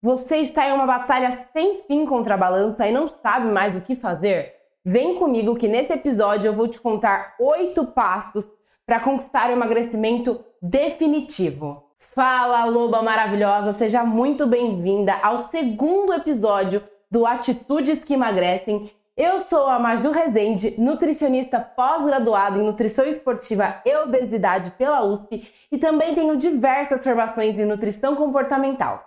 Você 0.00 0.36
está 0.36 0.66
em 0.66 0.72
uma 0.72 0.86
batalha 0.86 1.46
sem 1.52 1.82
fim 1.82 2.06
contra 2.06 2.34
a 2.34 2.38
balança 2.38 2.86
e 2.86 2.92
não 2.92 3.08
sabe 3.08 3.48
mais 3.48 3.76
o 3.76 3.80
que 3.80 3.94
fazer? 3.94 4.54
Vem 4.84 5.16
comigo 5.16 5.56
que 5.56 5.68
nesse 5.68 5.92
episódio 5.92 6.48
eu 6.48 6.54
vou 6.54 6.68
te 6.68 6.80
contar 6.80 7.34
oito 7.38 7.84
passos 7.84 8.46
para 8.86 9.00
conquistar 9.00 9.50
o 9.50 9.52
emagrecimento 9.52 10.40
definitivo. 10.62 11.84
Fala, 11.98 12.64
loba 12.64 13.02
maravilhosa, 13.02 13.74
seja 13.74 14.02
muito 14.02 14.46
bem-vinda 14.46 15.14
ao 15.22 15.38
segundo 15.38 16.14
episódio 16.14 16.82
do 17.10 17.26
Atitudes 17.26 18.02
que 18.02 18.14
Emagrecem. 18.14 18.90
Eu 19.20 19.40
sou 19.40 19.66
a 19.66 19.80
Maju 19.80 20.12
Rezende, 20.12 20.80
nutricionista 20.80 21.58
pós-graduada 21.58 22.56
em 22.56 22.62
nutrição 22.62 23.04
esportiva 23.04 23.82
e 23.84 23.92
obesidade 23.96 24.70
pela 24.78 25.04
USP 25.04 25.52
e 25.72 25.76
também 25.76 26.14
tenho 26.14 26.36
diversas 26.36 27.02
formações 27.02 27.58
em 27.58 27.64
nutrição 27.64 28.14
comportamental. 28.14 29.04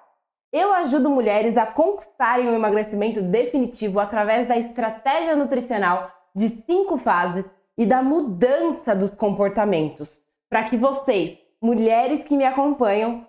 Eu 0.51 0.73
ajudo 0.73 1.09
mulheres 1.09 1.55
a 1.55 1.65
conquistarem 1.65 2.49
o 2.49 2.53
emagrecimento 2.53 3.21
definitivo 3.21 4.01
através 4.01 4.49
da 4.49 4.57
estratégia 4.57 5.33
nutricional 5.33 6.11
de 6.35 6.49
cinco 6.49 6.97
fases 6.97 7.45
e 7.77 7.85
da 7.85 8.03
mudança 8.03 8.93
dos 8.93 9.11
comportamentos, 9.11 10.19
para 10.49 10.65
que 10.65 10.75
vocês, 10.75 11.37
mulheres 11.61 12.19
que 12.19 12.35
me 12.35 12.43
acompanham, 12.43 13.25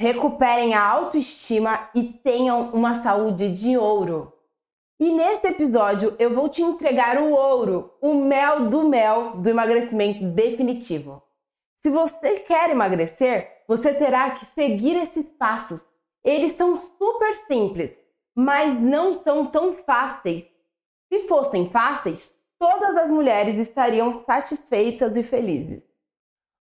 recuperem 0.00 0.72
a 0.72 0.82
autoestima 0.82 1.90
e 1.94 2.04
tenham 2.04 2.70
uma 2.70 2.94
saúde 2.94 3.50
de 3.50 3.76
ouro. 3.76 4.32
E 4.98 5.10
nesse 5.10 5.46
episódio 5.46 6.16
eu 6.18 6.34
vou 6.34 6.48
te 6.48 6.62
entregar 6.62 7.20
o 7.20 7.32
ouro, 7.32 7.92
o 8.00 8.14
mel 8.14 8.68
do 8.68 8.88
mel 8.88 9.36
do 9.36 9.48
emagrecimento 9.48 10.24
definitivo. 10.24 11.22
Se 11.82 11.90
você 11.90 12.40
quer 12.40 12.70
emagrecer, 12.70 13.62
você 13.68 13.92
terá 13.92 14.30
que 14.30 14.44
seguir 14.46 14.96
esses 14.96 15.26
passos 15.38 15.84
eles 16.26 16.52
são 16.56 16.82
super 16.98 17.36
simples, 17.36 17.96
mas 18.34 18.74
não 18.74 19.12
são 19.12 19.46
tão 19.46 19.76
fáceis. 19.76 20.44
Se 21.08 21.28
fossem 21.28 21.70
fáceis, 21.70 22.34
todas 22.58 22.96
as 22.96 23.08
mulheres 23.08 23.54
estariam 23.54 24.24
satisfeitas 24.24 25.16
e 25.16 25.22
felizes. 25.22 25.86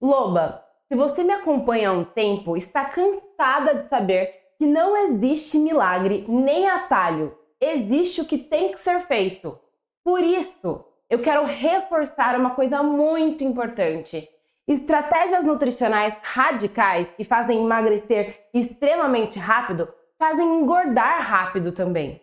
Loba, 0.01 0.65
se 0.87 0.95
você 0.95 1.25
me 1.25 1.33
acompanha 1.33 1.89
há 1.89 1.93
um 1.93 2.05
tempo, 2.05 2.57
está 2.57 2.85
cansada 2.85 3.75
de 3.75 3.89
saber 3.89 4.33
que 4.59 4.65
não 4.65 4.97
existe 4.97 5.59
milagre 5.59 6.25
nem 6.29 6.69
atalho. 6.69 7.37
Existe 7.61 8.21
o 8.21 8.25
que 8.25 8.39
tem 8.39 8.71
que 8.71 8.81
ser 8.81 9.01
feito. 9.07 9.59
Por 10.05 10.23
isso, 10.23 10.85
eu 11.11 11.19
quero 11.21 11.45
reforçar 11.45 12.39
uma 12.39 12.51
coisa 12.51 12.83
muito 12.83 13.43
importante. 13.43 14.29
Estratégias 14.67 15.45
nutricionais 15.45 16.15
radicais 16.23 17.09
que 17.17 17.25
fazem 17.25 17.65
emagrecer 17.65 18.49
extremamente 18.55 19.39
rápido 19.39 19.93
fazem 20.19 20.61
engordar 20.61 21.23
rápido 21.23 21.73
também. 21.73 22.23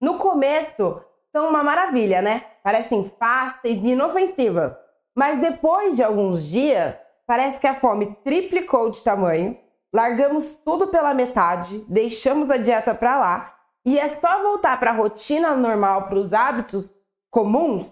No 0.00 0.18
começo, 0.18 1.02
são 1.30 1.48
uma 1.48 1.62
maravilha, 1.62 2.22
né? 2.22 2.44
Parecem 2.62 3.10
fáceis 3.18 3.82
e 3.82 3.88
inofensivas. 3.88 4.72
Mas 5.14 5.40
depois 5.40 5.96
de 5.96 6.02
alguns 6.02 6.48
dias, 6.48 6.96
parece 7.26 7.58
que 7.58 7.66
a 7.66 7.78
fome 7.78 8.16
triplicou 8.24 8.90
de 8.90 9.02
tamanho, 9.02 9.58
largamos 9.92 10.56
tudo 10.56 10.88
pela 10.88 11.14
metade, 11.14 11.84
deixamos 11.88 12.50
a 12.50 12.56
dieta 12.56 12.94
para 12.94 13.18
lá 13.18 13.55
e 13.86 13.98
é 13.98 14.08
só 14.08 14.42
voltar 14.42 14.78
para 14.80 14.90
a 14.90 14.94
rotina 14.94 15.54
normal, 15.54 16.08
para 16.08 16.18
os 16.18 16.32
hábitos 16.32 16.84
comuns, 17.30 17.86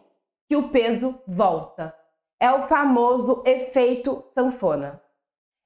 que 0.49 0.57
o 0.57 0.69
peso 0.69 1.19
volta 1.27 1.95
é 2.41 2.53
o 2.53 2.65
famoso 2.65 3.43
efeito 3.47 4.23
sanfona. 4.35 5.01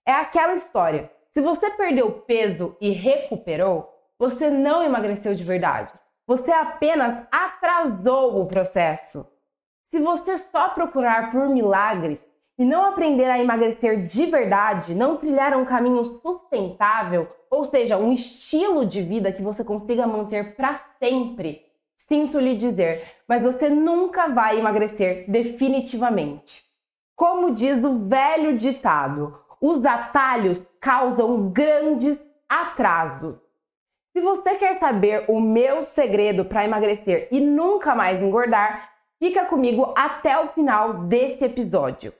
É 0.07 0.13
aquela 0.13 0.55
história. 0.55 1.11
Se 1.31 1.41
você 1.41 1.71
perdeu 1.71 2.21
peso 2.21 2.77
e 2.81 2.91
recuperou, 2.91 3.93
você 4.19 4.49
não 4.49 4.83
emagreceu 4.83 5.35
de 5.35 5.43
verdade. 5.43 5.93
Você 6.27 6.53
apenas 6.53 7.27
atrasou 7.33 8.41
o 8.41 8.47
processo. 8.47 9.27
Se 9.85 9.99
você 9.99 10.39
só 10.39 10.69
procurar 10.69 11.33
por 11.33 11.49
milagres 11.49 12.25
e 12.59 12.65
não 12.65 12.85
aprender 12.85 13.27
a 13.27 13.39
emagrecer 13.39 14.05
de 14.05 14.27
verdade, 14.27 14.95
não 14.95 15.17
trilhar 15.17 15.57
um 15.57 15.65
caminho 15.65 16.21
sustentável, 16.21 17.29
ou 17.49 17.65
seja, 17.65 17.97
um 17.97 18.13
estilo 18.13 18.85
de 18.85 19.01
vida 19.01 19.31
que 19.31 19.41
você 19.41 19.63
consiga 19.63 20.07
manter 20.07 20.57
para 20.57 20.77
sempre, 20.99 21.65
sinto 21.97 22.41
lhe 22.41 22.57
dizer, 22.57 23.05
mas 23.29 23.43
você 23.43 23.71
nunca 23.71 24.29
vai 24.29 24.59
emagrecer 24.59 25.25
definitivamente. 25.31 26.65
Como 27.15 27.55
diz 27.55 27.83
o 27.83 28.07
velho 28.09 28.59
ditado, 28.59 29.39
os 29.61 29.85
atalhos 29.85 30.61
causam 30.81 31.51
grandes 31.51 32.19
atrasos. 32.49 33.37
Se 34.13 34.21
você 34.21 34.57
quer 34.57 34.79
saber 34.81 35.25
o 35.29 35.41
meu 35.41 35.83
segredo 35.83 36.45
para 36.45 36.65
emagrecer 36.65 37.29
e 37.31 37.41
nunca 37.41 37.95
mais 37.95 38.21
engordar, 38.21 38.91
fica 39.19 39.45
comigo 39.45 39.93
até 39.97 40.39
o 40.39 40.49
final 40.49 41.05
desse 41.05 41.45
episódio. 41.45 42.13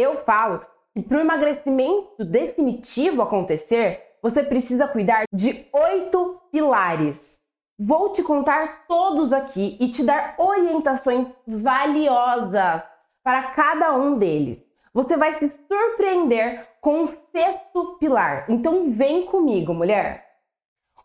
Eu 0.00 0.16
falo 0.16 0.64
que 0.94 1.02
para 1.02 1.18
o 1.18 1.20
emagrecimento 1.20 2.24
definitivo 2.24 3.20
acontecer, 3.20 4.16
você 4.22 4.42
precisa 4.42 4.88
cuidar 4.88 5.24
de 5.30 5.66
oito 5.70 6.40
pilares. 6.50 7.38
Vou 7.78 8.10
te 8.10 8.22
contar 8.22 8.86
todos 8.88 9.30
aqui 9.30 9.76
e 9.78 9.90
te 9.90 10.02
dar 10.02 10.36
orientações 10.38 11.26
valiosas 11.46 12.82
para 13.22 13.42
cada 13.50 13.94
um 13.94 14.16
deles. 14.16 14.58
Você 14.94 15.18
vai 15.18 15.32
se 15.34 15.52
surpreender 15.68 16.66
com 16.80 17.04
o 17.04 17.06
sexto 17.06 17.98
pilar. 17.98 18.46
Então 18.48 18.90
vem 18.90 19.26
comigo, 19.26 19.74
mulher. 19.74 20.30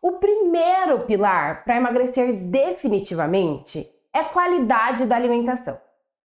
O 0.02 0.14
primeiro 0.14 1.02
pilar 1.02 1.66
para 1.66 1.76
emagrecer 1.76 2.34
definitivamente 2.34 3.90
é 4.14 4.24
qualidade 4.24 5.06
da 5.06 5.18
alimentação. 5.18 5.78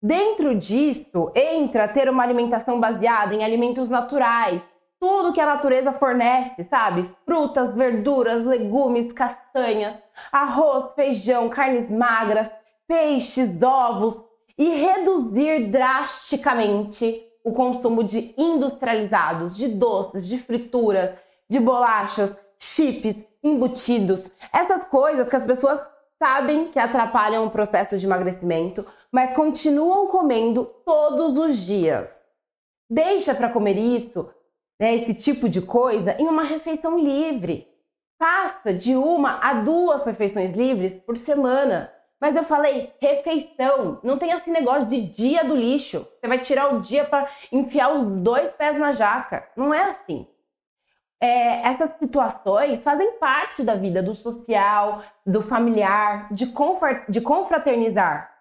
Dentro 0.00 0.54
disso 0.54 1.32
entra 1.34 1.88
ter 1.88 2.09
uma 2.09 2.22
alimentação 2.22 2.78
baseada 2.78 3.34
em 3.34 3.44
alimentos 3.44 3.88
naturais, 3.88 4.62
tudo 5.00 5.32
que 5.32 5.41
a 5.41 5.47
natureza 5.47 5.92
fornece, 5.92 6.64
sabe? 6.64 7.10
Frutas, 7.25 7.75
verduras, 7.75 8.44
legumes, 8.44 9.12
castanhas, 9.12 9.94
arroz, 10.31 10.92
feijão, 10.94 11.48
carnes 11.48 11.91
magras, 11.91 12.50
peixes, 12.87 13.60
ovos, 13.62 14.19
e 14.56 14.70
reduzir 14.70 15.70
drasticamente 15.70 17.22
o 17.44 17.53
consumo 17.53 18.03
de 18.03 18.34
industrializados, 18.37 19.56
de 19.56 19.69
doces, 19.69 20.26
de 20.26 20.37
frituras, 20.37 21.10
de 21.48 21.60
bolachas, 21.60 22.37
chips, 22.58 23.16
embutidos, 23.42 24.32
essas 24.53 24.84
coisas 24.87 25.28
que 25.28 25.37
as 25.37 25.44
pessoas 25.44 25.81
sabem 26.22 26.70
que 26.70 26.78
atrapalham 26.78 27.46
o 27.46 27.50
processo 27.50 27.96
de 27.96 28.06
emagrecimento, 28.06 28.84
mas 29.10 29.34
continuam 29.34 30.06
comendo 30.06 30.64
todos 30.84 31.38
os 31.38 31.64
dias. 31.64 32.14
Deixa 32.90 33.34
para 33.34 33.50
comer 33.50 33.76
isso, 33.76 34.28
né, 34.80 34.94
esse 34.96 35.14
tipo 35.14 35.48
de 35.48 35.62
coisa, 35.62 36.16
em 36.18 36.26
uma 36.26 36.42
refeição 36.42 36.98
livre. 36.98 37.68
Faça 38.18 38.74
de 38.74 38.96
uma 38.96 39.38
a 39.40 39.54
duas 39.54 40.02
refeições 40.04 40.52
livres 40.52 40.94
por 40.94 41.16
semana. 41.16 41.92
Mas 42.20 42.34
eu 42.34 42.42
falei 42.42 42.92
refeição. 43.00 44.00
Não 44.02 44.18
tem 44.18 44.30
esse 44.32 44.50
negócio 44.50 44.88
de 44.88 45.00
dia 45.02 45.44
do 45.44 45.54
lixo. 45.54 46.04
Você 46.18 46.26
vai 46.26 46.40
tirar 46.40 46.74
o 46.74 46.80
dia 46.80 47.04
para 47.04 47.28
enfiar 47.52 47.94
os 47.94 48.04
dois 48.20 48.50
pés 48.54 48.76
na 48.76 48.92
jaca. 48.92 49.48
Não 49.56 49.72
é 49.72 49.84
assim. 49.84 50.26
É, 51.20 51.66
essas 51.68 51.90
situações 51.98 52.80
fazem 52.80 53.12
parte 53.18 53.64
da 53.64 53.74
vida 53.74 54.02
do 54.02 54.14
social, 54.14 55.02
do 55.26 55.42
familiar, 55.42 56.32
de, 56.32 56.52
de 57.08 57.20
confraternizar. 57.20 58.32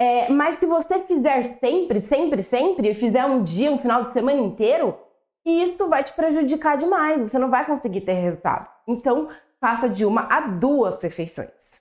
É, 0.00 0.28
mas 0.28 0.56
se 0.56 0.66
você 0.66 0.98
fizer 1.00 1.44
sempre, 1.60 2.00
sempre, 2.00 2.42
sempre, 2.42 2.90
e 2.90 2.94
fizer 2.94 3.24
um 3.24 3.44
dia, 3.44 3.70
um 3.70 3.78
final 3.78 4.06
de 4.06 4.12
semana 4.12 4.40
inteiro, 4.40 4.98
isso 5.44 5.88
vai 5.88 6.02
te 6.02 6.12
prejudicar 6.12 6.76
demais. 6.76 7.20
Você 7.22 7.38
não 7.38 7.50
vai 7.50 7.64
conseguir 7.64 8.00
ter 8.00 8.14
resultado. 8.14 8.68
Então, 8.86 9.28
faça 9.60 9.88
de 9.88 10.04
uma 10.04 10.26
a 10.28 10.40
duas 10.40 11.00
refeições. 11.02 11.80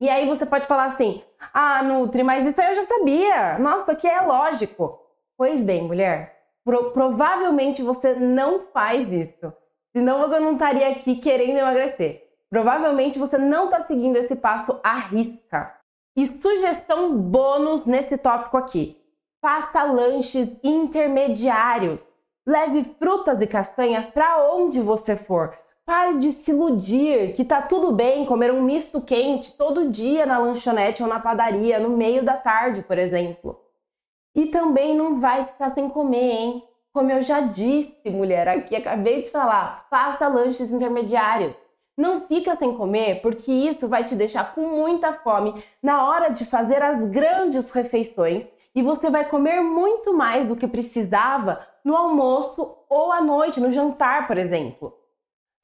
E 0.00 0.08
aí 0.08 0.26
você 0.26 0.44
pode 0.44 0.66
falar 0.66 0.84
assim: 0.84 1.22
ah, 1.54 1.82
Nutri, 1.82 2.22
mas 2.22 2.44
isso 2.44 2.60
aí 2.60 2.68
eu 2.68 2.74
já 2.74 2.84
sabia. 2.84 3.58
Nossa, 3.58 3.92
aqui 3.92 4.06
é 4.06 4.20
lógico. 4.20 5.00
Pois 5.36 5.60
bem, 5.60 5.82
mulher, 5.82 6.35
pro 6.66 6.90
provavelmente 6.90 7.80
você 7.80 8.12
não 8.14 8.66
faz 8.72 9.06
isso. 9.10 9.52
Senão 9.96 10.18
você 10.18 10.40
não 10.40 10.54
estaria 10.54 10.88
aqui 10.88 11.14
querendo 11.16 11.58
emagrecer. 11.58 12.24
Provavelmente 12.50 13.18
você 13.20 13.38
não 13.38 13.66
está 13.66 13.86
seguindo 13.86 14.16
esse 14.16 14.34
passo 14.34 14.78
à 14.82 14.98
risca. 14.98 15.72
E 16.16 16.26
sugestão 16.26 17.16
bônus 17.16 17.86
nesse 17.86 18.18
tópico 18.18 18.56
aqui: 18.56 19.00
faça 19.40 19.84
lanches 19.84 20.48
intermediários. 20.62 22.04
Leve 22.44 22.84
frutas 22.98 23.40
e 23.40 23.46
castanhas 23.46 24.06
para 24.06 24.52
onde 24.52 24.80
você 24.80 25.16
for. 25.16 25.56
Pare 25.84 26.18
de 26.18 26.32
se 26.32 26.50
iludir 26.50 27.32
que 27.34 27.44
tá 27.44 27.62
tudo 27.62 27.92
bem 27.92 28.26
comer 28.26 28.52
um 28.52 28.62
misto 28.62 29.00
quente 29.00 29.56
todo 29.56 29.88
dia 29.88 30.26
na 30.26 30.38
lanchonete 30.38 31.00
ou 31.02 31.08
na 31.08 31.20
padaria, 31.20 31.78
no 31.78 31.90
meio 31.90 32.24
da 32.24 32.36
tarde, 32.36 32.82
por 32.82 32.98
exemplo. 32.98 33.65
E 34.36 34.46
também 34.46 34.94
não 34.94 35.18
vai 35.18 35.46
ficar 35.46 35.70
sem 35.70 35.88
comer, 35.88 36.30
hein? 36.30 36.62
Como 36.92 37.10
eu 37.10 37.22
já 37.22 37.40
disse, 37.40 37.94
mulher, 38.10 38.46
aqui 38.46 38.76
acabei 38.76 39.22
de 39.22 39.30
falar, 39.30 39.86
faça 39.88 40.28
lanches 40.28 40.70
intermediários. 40.70 41.58
Não 41.96 42.20
fica 42.26 42.54
sem 42.56 42.76
comer, 42.76 43.22
porque 43.22 43.50
isso 43.50 43.88
vai 43.88 44.04
te 44.04 44.14
deixar 44.14 44.54
com 44.54 44.60
muita 44.60 45.14
fome 45.14 45.54
na 45.82 46.04
hora 46.04 46.28
de 46.28 46.44
fazer 46.44 46.82
as 46.82 47.00
grandes 47.08 47.70
refeições 47.70 48.46
e 48.74 48.82
você 48.82 49.08
vai 49.08 49.24
comer 49.24 49.62
muito 49.62 50.12
mais 50.12 50.46
do 50.46 50.54
que 50.54 50.68
precisava 50.68 51.66
no 51.82 51.96
almoço 51.96 52.76
ou 52.90 53.10
à 53.10 53.22
noite, 53.22 53.58
no 53.58 53.70
jantar, 53.70 54.26
por 54.26 54.36
exemplo. 54.36 54.92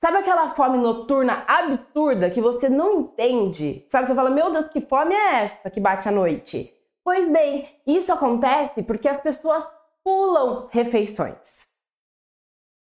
Sabe 0.00 0.16
aquela 0.16 0.48
fome 0.50 0.78
noturna 0.78 1.44
absurda 1.46 2.30
que 2.30 2.40
você 2.40 2.70
não 2.70 3.00
entende? 3.00 3.86
Sabe, 3.90 4.06
você 4.06 4.14
fala, 4.14 4.30
meu 4.30 4.50
Deus, 4.50 4.69
que 4.69 4.80
fome 4.80 5.14
é 5.14 5.44
essa 5.44 5.69
que 5.69 5.78
bate 5.78 6.08
à 6.08 6.10
noite? 6.10 6.81
Pois 7.04 7.28
bem, 7.28 7.69
isso 7.84 8.12
acontece 8.12 8.82
porque 8.82 9.08
as 9.08 9.16
pessoas 9.16 9.66
pulam 10.04 10.69
refeições. 10.70 11.66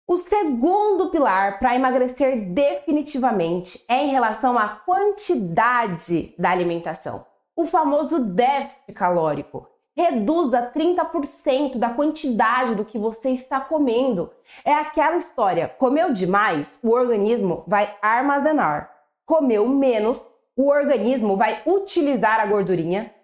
O 0.06 0.16
segundo 0.16 1.10
pilar 1.10 1.58
para 1.58 1.74
emagrecer 1.74 2.52
definitivamente 2.52 3.82
é 3.88 4.04
em 4.04 4.08
relação 4.08 4.58
à 4.58 4.68
quantidade 4.68 6.34
da 6.38 6.50
alimentação, 6.50 7.24
o 7.56 7.64
famoso 7.64 8.18
déficit 8.18 8.92
calórico. 8.92 9.68
Reduza 9.96 10.70
30% 10.74 11.78
da 11.78 11.90
quantidade 11.90 12.74
do 12.74 12.84
que 12.84 12.98
você 12.98 13.30
está 13.30 13.60
comendo. 13.60 14.30
É 14.64 14.72
aquela 14.72 15.16
história: 15.16 15.68
comeu 15.68 16.12
demais, 16.12 16.78
o 16.82 16.90
organismo 16.90 17.64
vai 17.66 17.96
armazenar. 18.02 18.90
Comeu 19.24 19.68
menos, 19.68 20.22
o 20.56 20.68
organismo 20.68 21.36
vai 21.36 21.62
utilizar 21.66 22.40
a 22.40 22.46
gordurinha 22.46 23.14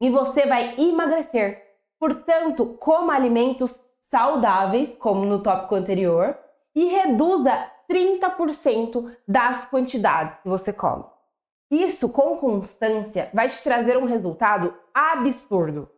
e 0.00 0.10
você 0.10 0.46
vai 0.46 0.74
emagrecer. 0.78 1.62
Portanto, 1.98 2.76
coma 2.80 3.14
alimentos 3.14 3.80
saudáveis, 4.10 4.90
como 4.98 5.24
no 5.24 5.42
tópico 5.42 5.74
anterior, 5.74 6.38
e 6.74 6.86
reduza 6.86 7.70
30% 7.90 9.12
das 9.26 9.64
quantidades 9.66 10.38
que 10.42 10.48
você 10.48 10.72
come. 10.72 11.04
Isso, 11.70 12.08
com 12.08 12.36
constância, 12.36 13.30
vai 13.32 13.48
te 13.48 13.62
trazer 13.62 13.96
um 13.96 14.04
resultado 14.04 14.74
absurdo. 14.92 15.90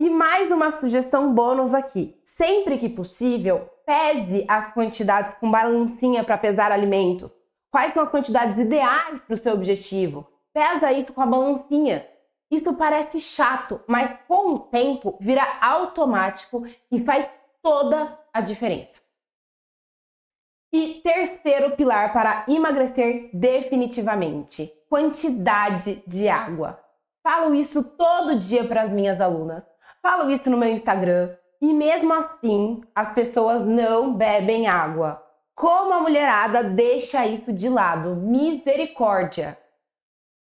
E 0.00 0.08
mais 0.08 0.50
uma 0.50 0.70
sugestão 0.70 1.32
bônus 1.34 1.74
aqui: 1.74 2.20
sempre 2.24 2.78
que 2.78 2.88
possível, 2.88 3.68
pese 3.84 4.44
as 4.48 4.72
quantidades 4.72 5.34
com 5.38 5.50
balancinha 5.50 6.24
para 6.24 6.38
pesar 6.38 6.72
alimentos. 6.72 7.32
Quais 7.70 7.92
são 7.94 8.02
as 8.02 8.10
quantidades 8.10 8.56
ideais 8.58 9.20
para 9.20 9.34
o 9.34 9.38
seu 9.38 9.54
objetivo? 9.54 10.26
Pesa 10.52 10.92
isso 10.92 11.12
com 11.12 11.22
a 11.22 11.26
balancinha. 11.26 12.06
Isso 12.52 12.74
parece 12.74 13.18
chato, 13.18 13.80
mas 13.86 14.14
com 14.28 14.50
o 14.50 14.58
tempo 14.58 15.16
vira 15.18 15.56
automático 15.58 16.66
e 16.90 17.02
faz 17.02 17.26
toda 17.62 18.20
a 18.30 18.42
diferença. 18.42 19.00
E 20.70 21.00
terceiro 21.02 21.74
pilar 21.76 22.12
para 22.12 22.44
emagrecer 22.46 23.30
definitivamente: 23.32 24.70
quantidade 24.86 26.02
de 26.06 26.28
água. 26.28 26.78
Falo 27.22 27.54
isso 27.54 27.82
todo 27.82 28.38
dia 28.38 28.64
para 28.64 28.82
as 28.82 28.90
minhas 28.90 29.18
alunas. 29.18 29.62
Falo 30.02 30.30
isso 30.30 30.50
no 30.50 30.58
meu 30.58 30.68
Instagram. 30.68 31.34
E 31.58 31.72
mesmo 31.72 32.12
assim, 32.12 32.82
as 32.94 33.14
pessoas 33.14 33.62
não 33.62 34.14
bebem 34.14 34.66
água. 34.66 35.24
Como 35.54 35.94
a 35.94 36.00
mulherada 36.00 36.64
deixa 36.64 37.24
isso 37.24 37.50
de 37.50 37.70
lado? 37.70 38.14
Misericórdia! 38.16 39.61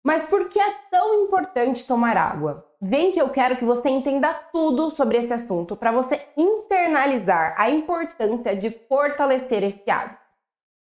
Mas 0.06 0.22
por 0.22 0.48
que 0.48 0.60
é 0.60 0.72
tão 0.88 1.24
importante 1.24 1.84
tomar 1.84 2.16
água? 2.16 2.64
Vem 2.80 3.10
que 3.10 3.20
eu 3.20 3.28
quero 3.28 3.56
que 3.56 3.64
você 3.64 3.88
entenda 3.88 4.32
tudo 4.52 4.88
sobre 4.88 5.18
esse 5.18 5.32
assunto 5.32 5.74
para 5.74 5.90
você 5.90 6.20
internalizar 6.36 7.56
a 7.58 7.68
importância 7.68 8.54
de 8.54 8.70
fortalecer 8.70 9.64
esse 9.64 9.90
hábito. 9.90 10.20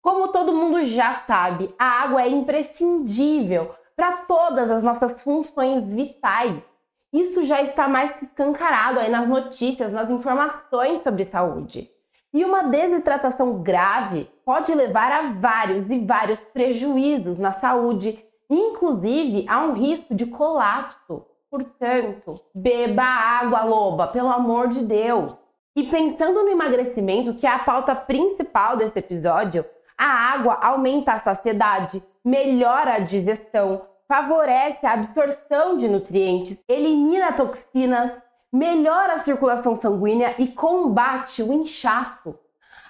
Como 0.04 0.28
todo 0.28 0.54
mundo 0.54 0.84
já 0.84 1.16
sabe, 1.16 1.74
a 1.80 2.04
água 2.04 2.22
é 2.22 2.30
imprescindível 2.30 3.72
para 3.96 4.18
todas 4.18 4.70
as 4.70 4.84
nossas 4.84 5.24
funções 5.24 5.92
vitais. 5.92 6.62
Isso 7.12 7.42
já 7.42 7.60
está 7.64 7.88
mais 7.88 8.14
escancarado 8.22 9.00
aí 9.00 9.10
nas 9.10 9.28
notícias, 9.28 9.92
nas 9.92 10.12
informações 10.12 11.02
sobre 11.02 11.26
saúde. 11.26 11.90
E 12.32 12.46
uma 12.46 12.66
desidratação 12.66 13.64
grave 13.64 14.30
pode 14.46 14.76
levar 14.76 15.12
a 15.12 15.22
vários 15.32 15.90
e 15.90 15.98
vários 16.06 16.38
prejuízos 16.38 17.40
na 17.40 17.52
saúde 17.52 18.24
Inclusive, 18.50 19.46
há 19.48 19.60
um 19.66 19.74
risco 19.74 20.16
de 20.16 20.26
colapso. 20.26 21.26
Portanto, 21.50 22.42
beba 22.54 23.04
água, 23.04 23.64
loba, 23.64 24.08
pelo 24.08 24.30
amor 24.30 24.68
de 24.68 24.84
Deus. 24.84 25.34
E 25.76 25.84
pensando 25.84 26.44
no 26.44 26.50
emagrecimento, 26.50 27.34
que 27.34 27.46
é 27.46 27.52
a 27.52 27.60
pauta 27.60 27.96
principal 27.96 28.76
desse 28.76 28.98
episódio, 29.00 29.64
a 29.98 30.06
água 30.06 30.60
aumenta 30.62 31.14
a 31.14 31.20
saciedade, 31.20 32.04
melhora 32.24 32.96
a 32.96 33.00
digestão, 33.00 33.84
favorece 34.08 34.86
a 34.86 34.94
absorção 34.94 35.78
de 35.78 35.88
nutrientes, 35.88 36.64
elimina 36.68 37.32
toxinas, 37.34 38.12
melhora 38.52 39.14
a 39.14 39.20
circulação 39.20 39.76
sanguínea 39.76 40.36
e 40.40 40.48
combate 40.48 41.44
o 41.44 41.54
inchaço. 41.54 42.38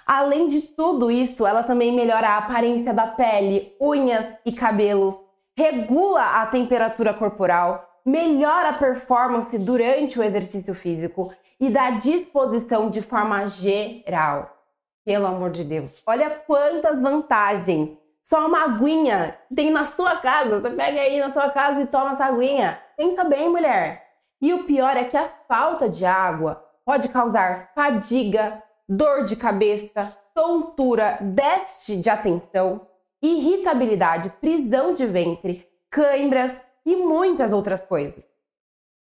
Além 0.06 0.46
de 0.46 0.62
tudo 0.62 1.10
isso, 1.10 1.46
ela 1.46 1.62
também 1.62 1.92
melhora 1.92 2.28
a 2.30 2.38
aparência 2.38 2.94
da 2.94 3.06
pele, 3.06 3.76
unhas 3.80 4.26
e 4.46 4.52
cabelos, 4.52 5.14
regula 5.58 6.40
a 6.40 6.46
temperatura 6.46 7.12
corporal, 7.12 8.00
melhora 8.06 8.68
a 8.68 8.72
performance 8.74 9.58
durante 9.58 10.16
o 10.16 10.22
exercício 10.22 10.72
físico 10.72 11.32
e 11.58 11.68
dá 11.68 11.90
disposição 11.90 12.88
de 12.88 13.02
forma 13.02 13.44
geral. 13.48 14.56
Pelo 15.04 15.26
amor 15.26 15.50
de 15.50 15.64
Deus, 15.64 16.00
olha 16.06 16.30
quantas 16.30 17.00
vantagens! 17.00 17.90
Só 18.22 18.46
uma 18.46 18.66
aguinha 18.66 19.36
tem 19.52 19.72
na 19.72 19.84
sua 19.84 20.18
casa, 20.18 20.60
você 20.60 20.70
pega 20.70 21.00
aí 21.00 21.18
na 21.18 21.30
sua 21.30 21.50
casa 21.50 21.80
e 21.80 21.86
toma 21.88 22.12
essa 22.12 22.26
aguinha. 22.26 22.78
Pensa 22.96 23.24
bem, 23.24 23.48
mulher. 23.48 24.06
E 24.40 24.54
o 24.54 24.62
pior 24.62 24.96
é 24.96 25.02
que 25.02 25.16
a 25.16 25.28
falta 25.48 25.88
de 25.88 26.06
água 26.06 26.64
pode 26.84 27.08
causar 27.08 27.72
fadiga, 27.74 28.62
dor 28.88 29.24
de 29.24 29.34
cabeça, 29.34 30.16
tontura, 30.32 31.18
déficit 31.20 32.00
de 32.00 32.10
atenção, 32.10 32.86
irritabilidade, 33.22 34.30
prisão 34.40 34.94
de 34.94 35.06
ventre, 35.06 35.68
cãibras 35.90 36.52
e 36.84 36.96
muitas 36.96 37.52
outras 37.52 37.84
coisas. 37.84 38.24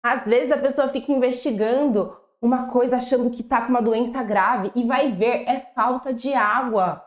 Às 0.04 0.24
vezes 0.24 0.52
a 0.52 0.58
pessoa 0.58 0.90
fica 0.90 1.12
investigando 1.12 2.18
uma 2.42 2.68
coisa 2.68 2.98
achando 2.98 3.30
que 3.30 3.42
está 3.42 3.62
com 3.62 3.70
uma 3.70 3.82
doença 3.82 4.24
grave 4.24 4.72
e 4.76 4.84
vai 4.84 5.12
ver 5.12 5.44
é 5.48 5.60
falta 5.76 6.12
de 6.12 6.34
água. 6.34 7.06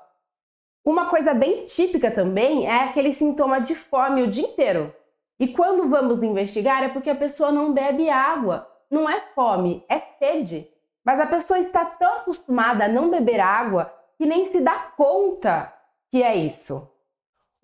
Uma 0.84 1.06
coisa 1.06 1.34
bem 1.34 1.64
típica 1.64 2.10
também 2.10 2.66
é 2.66 2.84
aquele 2.84 3.12
sintoma 3.12 3.60
de 3.60 3.74
fome 3.74 4.22
o 4.22 4.30
dia 4.30 4.46
inteiro. 4.46 4.94
E 5.40 5.48
quando 5.48 5.88
vamos 5.88 6.22
investigar 6.22 6.84
é 6.84 6.88
porque 6.88 7.10
a 7.10 7.16
pessoa 7.16 7.50
não 7.50 7.72
bebe 7.72 8.08
água. 8.08 8.70
Não 8.88 9.10
é 9.10 9.20
fome, 9.34 9.84
é 9.88 9.98
sede. 9.98 10.68
Mas 11.04 11.18
a 11.18 11.26
pessoa 11.26 11.58
está 11.58 11.84
tão 11.84 12.18
acostumada 12.18 12.84
a 12.84 12.88
não 12.88 13.10
beber 13.10 13.40
água 13.40 13.92
que 14.16 14.24
nem 14.24 14.44
se 14.44 14.60
dá 14.60 14.92
conta 14.96 15.72
que 16.10 16.22
é 16.22 16.36
isso. 16.36 16.88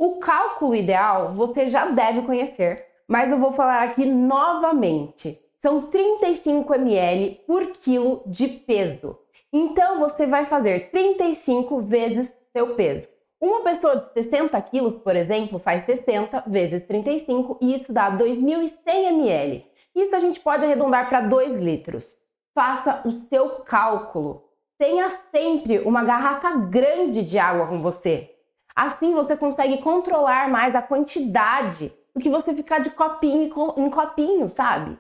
O 0.00 0.12
cálculo 0.12 0.75
ideal 0.75 1.35
você 1.35 1.69
já 1.69 1.85
deve 1.85 2.23
conhecer, 2.23 2.87
mas 3.07 3.30
eu 3.30 3.38
vou 3.38 3.52
falar 3.52 3.83
aqui 3.83 4.07
novamente. 4.07 5.38
São 5.59 5.90
35 5.90 6.73
ml 6.73 7.42
por 7.47 7.66
quilo 7.66 8.23
de 8.25 8.49
peso. 8.49 9.19
Então 9.52 9.99
você 9.99 10.26
vai 10.26 10.47
fazer 10.47 10.90
35 10.90 11.83
vezes 11.83 12.35
seu 12.50 12.75
peso. 12.76 13.07
Uma 13.38 13.61
pessoa 13.61 13.97
de 13.97 14.23
60 14.23 14.59
quilos, 14.62 14.95
por 14.95 15.14
exemplo, 15.14 15.59
faz 15.59 15.85
60 15.85 16.45
vezes 16.47 16.83
35 16.87 17.59
e 17.61 17.76
isso 17.76 17.92
dá 17.92 18.11
2.100 18.11 18.73
ml. 18.87 19.66
Isso 19.95 20.16
a 20.16 20.19
gente 20.19 20.40
pode 20.40 20.64
arredondar 20.64 21.11
para 21.11 21.21
2 21.21 21.61
litros. 21.61 22.16
Faça 22.54 23.02
o 23.04 23.12
seu 23.12 23.50
cálculo. 23.66 24.49
Tenha 24.78 25.11
sempre 25.30 25.80
uma 25.80 26.02
garrafa 26.04 26.57
grande 26.57 27.23
de 27.23 27.38
água 27.38 27.66
com 27.66 27.83
você. 27.83 28.39
Assim 28.75 29.15
você 29.15 29.37
consegue 29.37 29.79
controlar 29.79 30.49
mais 30.49 30.75
a 30.75 30.83
quantidade 30.83 31.93
do 32.15 32.21
que 32.21 32.31
você 32.31 32.55
ficar 32.55 32.81
de 32.81 32.91
copinho 32.91 33.50
em 33.77 33.91
copinho, 33.91 34.49
sabe? 34.49 34.99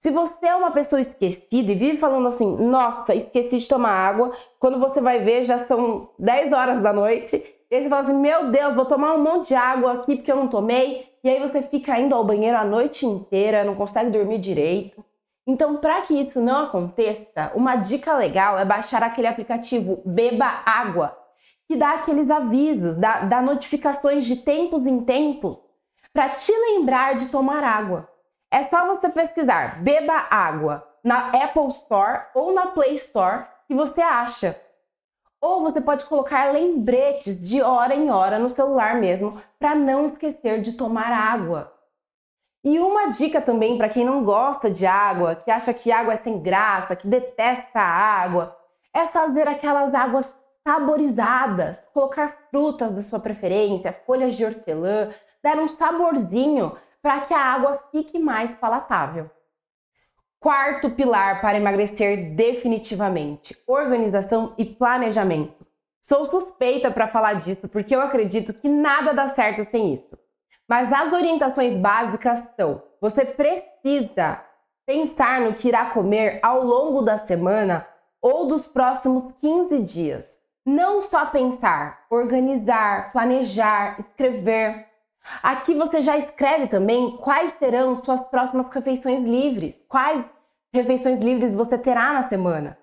Se 0.00 0.10
você 0.10 0.48
é 0.48 0.54
uma 0.54 0.70
pessoa 0.70 1.00
esquecida 1.00 1.72
e 1.72 1.74
vive 1.74 1.96
falando 1.96 2.28
assim, 2.28 2.56
nossa, 2.56 3.14
esqueci 3.14 3.58
de 3.58 3.68
tomar 3.68 3.90
água, 3.90 4.32
quando 4.58 4.78
você 4.78 5.00
vai 5.00 5.20
ver 5.20 5.44
já 5.44 5.66
são 5.66 6.10
10 6.18 6.52
horas 6.52 6.80
da 6.80 6.92
noite, 6.92 7.42
e 7.70 7.74
aí 7.74 7.82
você 7.82 7.88
fala 7.88 8.02
assim, 8.02 8.18
meu 8.18 8.50
Deus, 8.50 8.74
vou 8.74 8.84
tomar 8.84 9.14
um 9.14 9.22
monte 9.22 9.48
de 9.48 9.54
água 9.54 9.94
aqui 9.94 10.16
porque 10.16 10.30
eu 10.30 10.36
não 10.36 10.48
tomei, 10.48 11.08
e 11.24 11.28
aí 11.30 11.40
você 11.40 11.62
fica 11.62 11.98
indo 11.98 12.14
ao 12.14 12.22
banheiro 12.22 12.58
a 12.58 12.64
noite 12.64 13.06
inteira, 13.06 13.64
não 13.64 13.74
consegue 13.74 14.10
dormir 14.10 14.38
direito. 14.38 15.02
Então, 15.46 15.78
para 15.78 16.02
que 16.02 16.12
isso 16.12 16.38
não 16.38 16.64
aconteça, 16.64 17.50
uma 17.54 17.76
dica 17.76 18.14
legal 18.14 18.58
é 18.58 18.64
baixar 18.64 19.02
aquele 19.02 19.26
aplicativo 19.26 20.02
Beba 20.04 20.62
Água, 20.66 21.16
que 21.66 21.76
dá 21.76 21.94
aqueles 21.94 22.30
avisos, 22.30 22.96
dá, 22.96 23.20
dá 23.20 23.40
notificações 23.40 24.24
de 24.26 24.36
tempos 24.36 24.84
em 24.86 25.04
tempos 25.04 25.58
para 26.12 26.30
te 26.30 26.52
lembrar 26.52 27.14
de 27.14 27.26
tomar 27.26 27.64
água. 27.64 28.08
É 28.50 28.62
só 28.62 28.86
você 28.86 29.08
pesquisar, 29.08 29.82
beba 29.82 30.26
água. 30.30 30.88
na 31.02 31.28
Apple 31.28 31.68
Store 31.68 32.22
ou 32.34 32.54
na 32.54 32.68
Play 32.68 32.94
Store 32.94 33.44
que 33.66 33.74
você 33.74 34.00
acha. 34.00 34.58
Ou 35.40 35.60
você 35.60 35.80
pode 35.80 36.06
colocar 36.06 36.52
lembretes 36.52 37.38
de 37.38 37.60
hora 37.60 37.94
em 37.94 38.10
hora 38.10 38.38
no 38.38 38.54
celular 38.54 38.94
mesmo, 38.94 39.38
para 39.58 39.74
não 39.74 40.06
esquecer 40.06 40.62
de 40.62 40.72
tomar 40.72 41.12
água. 41.12 41.70
E 42.64 42.78
uma 42.78 43.10
dica 43.10 43.42
também 43.42 43.76
para 43.76 43.90
quem 43.90 44.06
não 44.06 44.24
gosta 44.24 44.70
de 44.70 44.86
água, 44.86 45.34
que 45.34 45.50
acha 45.50 45.74
que 45.74 45.92
água 45.92 46.14
é 46.14 46.18
sem 46.18 46.38
graça, 46.40 46.96
que 46.96 47.06
detesta 47.06 47.78
a 47.78 48.22
água, 48.22 48.56
é 48.94 49.06
fazer 49.06 49.46
aquelas 49.46 49.92
águas 49.92 50.34
saborizadas, 50.66 51.86
colocar 51.92 52.48
frutas 52.50 52.90
da 52.92 53.02
sua 53.02 53.20
preferência, 53.20 53.92
folhas 54.06 54.34
de 54.34 54.44
hortelã, 54.44 55.12
dar 55.42 55.58
um 55.58 55.68
saborzinho 55.68 56.76
para 57.02 57.20
que 57.20 57.34
a 57.34 57.38
água 57.38 57.78
fique 57.92 58.18
mais 58.18 58.54
palatável. 58.54 59.30
Quarto 60.40 60.90
pilar 60.90 61.40
para 61.40 61.58
emagrecer 61.58 62.34
definitivamente: 62.34 63.56
organização 63.66 64.54
e 64.56 64.64
planejamento. 64.64 65.66
Sou 66.00 66.26
suspeita 66.26 66.90
para 66.90 67.08
falar 67.08 67.34
disso 67.34 67.68
porque 67.68 67.94
eu 67.94 68.00
acredito 68.00 68.52
que 68.52 68.68
nada 68.68 69.12
dá 69.12 69.34
certo 69.34 69.64
sem 69.64 69.92
isso. 69.92 70.18
Mas 70.68 70.90
as 70.92 71.12
orientações 71.12 71.78
básicas 71.78 72.42
são: 72.56 72.82
você 73.00 73.24
precisa 73.24 74.42
pensar 74.86 75.40
no 75.42 75.54
que 75.54 75.68
irá 75.68 75.86
comer 75.86 76.40
ao 76.42 76.62
longo 76.62 77.02
da 77.02 77.16
semana 77.16 77.86
ou 78.20 78.46
dos 78.46 78.66
próximos 78.66 79.32
15 79.40 79.78
dias. 79.80 80.43
Não 80.66 81.02
só 81.02 81.26
pensar, 81.26 82.06
organizar, 82.08 83.12
planejar, 83.12 84.00
escrever. 84.00 84.86
Aqui 85.42 85.74
você 85.74 86.00
já 86.00 86.16
escreve 86.16 86.68
também 86.68 87.18
quais 87.18 87.52
serão 87.52 87.94
suas 87.94 88.22
próximas 88.22 88.66
refeições 88.68 89.22
livres, 89.22 89.78
quais 89.86 90.24
refeições 90.72 91.22
livres 91.22 91.54
você 91.54 91.76
terá 91.76 92.14
na 92.14 92.22
semana. 92.22 92.78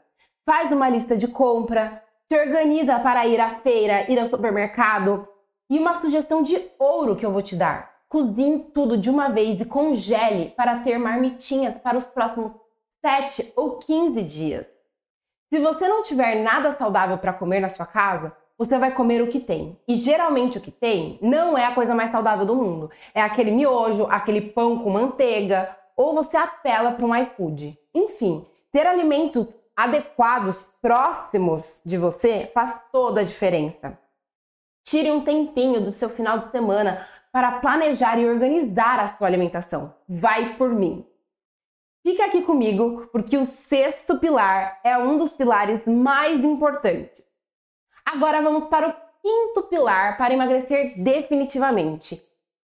Faz 0.45 0.71
uma 0.71 0.89
lista 0.89 1.17
de 1.17 1.27
compra, 1.27 2.03
se 2.31 2.39
organiza 2.39 2.99
para 2.99 3.25
ir 3.25 3.41
à 3.41 3.49
feira, 3.61 4.11
ir 4.11 4.19
ao 4.19 4.27
supermercado. 4.27 5.27
E 5.67 5.79
uma 5.79 5.99
sugestão 5.99 6.43
de 6.43 6.61
ouro 6.77 7.15
que 7.15 7.25
eu 7.25 7.31
vou 7.31 7.41
te 7.41 7.55
dar: 7.55 8.03
cozinhe 8.07 8.59
tudo 8.59 8.95
de 8.95 9.09
uma 9.09 9.29
vez 9.29 9.59
e 9.59 9.65
congele 9.65 10.51
para 10.51 10.81
ter 10.81 10.99
marmitinhas 10.99 11.73
para 11.79 11.97
os 11.97 12.05
próximos 12.05 12.53
7 13.03 13.53
ou 13.55 13.79
15 13.79 14.21
dias. 14.21 14.80
Se 15.51 15.59
você 15.59 15.85
não 15.85 16.01
tiver 16.01 16.35
nada 16.35 16.71
saudável 16.71 17.17
para 17.17 17.33
comer 17.33 17.59
na 17.59 17.67
sua 17.67 17.85
casa, 17.85 18.31
você 18.57 18.77
vai 18.77 18.91
comer 18.93 19.21
o 19.21 19.27
que 19.27 19.37
tem. 19.37 19.77
E 19.85 19.95
geralmente 19.97 20.57
o 20.57 20.61
que 20.61 20.71
tem 20.71 21.19
não 21.21 21.57
é 21.57 21.65
a 21.65 21.75
coisa 21.75 21.93
mais 21.93 22.09
saudável 22.09 22.45
do 22.45 22.55
mundo. 22.55 22.89
É 23.13 23.21
aquele 23.21 23.51
miojo, 23.51 24.07
aquele 24.09 24.39
pão 24.39 24.79
com 24.79 24.89
manteiga, 24.89 25.75
ou 25.97 26.13
você 26.13 26.37
apela 26.37 26.93
para 26.93 27.05
um 27.05 27.13
iFood. 27.13 27.77
Enfim, 27.93 28.45
ter 28.71 28.87
alimentos 28.87 29.45
adequados 29.75 30.69
próximos 30.81 31.81
de 31.85 31.97
você 31.97 32.49
faz 32.53 32.79
toda 32.89 33.19
a 33.19 33.25
diferença. 33.25 33.99
Tire 34.85 35.11
um 35.11 35.19
tempinho 35.19 35.81
do 35.81 35.91
seu 35.91 36.09
final 36.09 36.39
de 36.39 36.51
semana 36.51 37.05
para 37.29 37.59
planejar 37.59 38.17
e 38.17 38.29
organizar 38.29 39.01
a 39.01 39.07
sua 39.07 39.27
alimentação. 39.27 39.93
Vai 40.07 40.55
por 40.55 40.69
mim. 40.69 41.05
Fica 42.03 42.25
aqui 42.25 42.41
comigo, 42.41 43.07
porque 43.11 43.37
o 43.37 43.45
sexto 43.45 44.17
pilar 44.17 44.79
é 44.83 44.97
um 44.97 45.19
dos 45.19 45.33
pilares 45.33 45.85
mais 45.85 46.43
importantes. 46.43 47.23
Agora 48.03 48.41
vamos 48.41 48.65
para 48.65 48.89
o 48.89 48.93
quinto 49.21 49.63
pilar 49.69 50.17
para 50.17 50.33
emagrecer 50.33 50.95
definitivamente: 51.01 52.19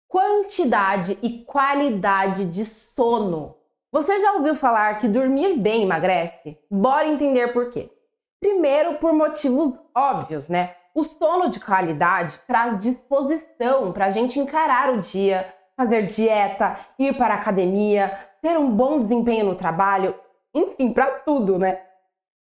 quantidade 0.07 1.19
e 1.21 1.41
qualidade 1.45 2.47
de 2.47 2.65
sono. 2.65 3.57
Você 3.91 4.21
já 4.21 4.33
ouviu 4.35 4.55
falar 4.55 4.99
que 4.99 5.09
dormir 5.09 5.57
bem 5.59 5.83
emagrece? 5.83 6.57
Bora 6.71 7.07
entender 7.07 7.53
por 7.53 7.71
quê. 7.71 7.91
Primeiro, 8.39 8.95
por 8.97 9.13
motivos 9.13 9.73
óbvios, 9.95 10.49
né? 10.49 10.77
O 10.95 11.03
sono 11.03 11.51
de 11.51 11.59
qualidade 11.59 12.39
traz 12.47 12.79
disposição 12.79 13.93
para 13.93 14.07
a 14.07 14.11
gente 14.11 14.39
encarar 14.39 14.93
o 14.93 15.01
dia, 15.01 15.53
fazer 15.77 16.07
dieta, 16.07 16.79
ir 16.99 17.17
para 17.17 17.35
a 17.35 17.39
academia, 17.39 18.17
ter 18.45 18.59
um 18.59 18.71
bom 18.71 19.01
desempenho 19.01 19.47
no 19.47 19.55
trabalho, 19.55 20.15
enfim, 20.53 20.93
para 20.93 21.07
tudo, 21.07 21.59
né? 21.59 21.81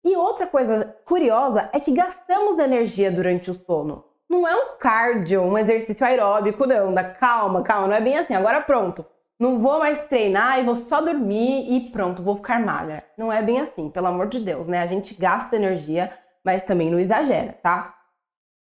E 0.01 0.15
outra 0.15 0.47
coisa 0.47 0.95
curiosa 1.03 1.69
é 1.73 1.79
que 1.81 1.91
gastamos 1.91 2.57
energia 2.57 3.11
durante 3.11 3.51
o 3.51 3.53
sono. 3.53 4.05
Não 4.29 4.47
é 4.47 4.55
um 4.55 4.77
cardio, 4.77 5.41
um 5.41 5.57
exercício 5.57 6.05
aeróbico, 6.05 6.65
não. 6.65 6.93
Da 6.93 7.03
calma, 7.03 7.63
calma, 7.63 7.87
não 7.89 7.95
é 7.97 7.99
bem 7.99 8.17
assim. 8.17 8.33
Agora 8.33 8.61
pronto. 8.61 9.05
Não 9.37 9.59
vou 9.59 9.79
mais 9.79 9.99
treinar 10.07 10.57
e 10.57 10.63
vou 10.63 10.77
só 10.77 11.01
dormir 11.01 11.69
e 11.69 11.89
pronto, 11.89 12.23
vou 12.23 12.37
ficar 12.37 12.61
magra. 12.61 13.03
Não 13.17 13.31
é 13.31 13.41
bem 13.41 13.59
assim, 13.59 13.89
pelo 13.89 14.07
amor 14.07 14.27
de 14.27 14.39
Deus, 14.39 14.69
né? 14.69 14.79
A 14.79 14.85
gente 14.85 15.19
gasta 15.19 15.57
energia, 15.57 16.13
mas 16.45 16.63
também 16.63 16.89
não 16.89 16.99
exagera, 16.99 17.57
tá? 17.61 17.93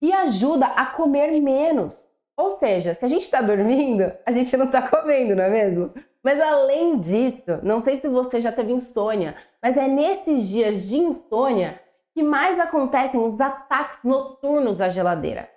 E 0.03 0.13
ajuda 0.13 0.67
a 0.67 0.87
comer 0.87 1.41
menos. 1.41 2.05
Ou 2.37 2.51
seja, 2.59 2.95
se 2.95 3.05
a 3.05 3.09
gente 3.09 3.23
está 3.23 3.41
dormindo, 3.41 4.13
a 4.27 4.33
gente 4.33 4.57
não 4.57 4.67
está 4.67 4.83
comendo, 4.83 5.37
não 5.37 5.45
é 5.45 5.51
mesmo? 5.51 5.93
Mas 6.29 6.43
além 6.43 6.99
disso, 6.99 7.59
não 7.63 7.81
sei 7.81 8.03
se 8.03 8.07
você 8.07 8.39
já 8.39 8.53
teve 8.53 8.71
insônia, 8.71 9.35
mas 9.63 9.75
é 9.79 9.89
nesses 9.89 10.47
dias 10.47 10.87
de 10.87 10.99
insônia 10.99 11.81
que 12.13 12.23
mais 12.23 12.61
acontecem 12.61 13.19
os 13.19 13.41
ataques 13.41 14.01
noturnos 14.05 14.77
da 14.77 14.91
geladeira. 14.91 15.49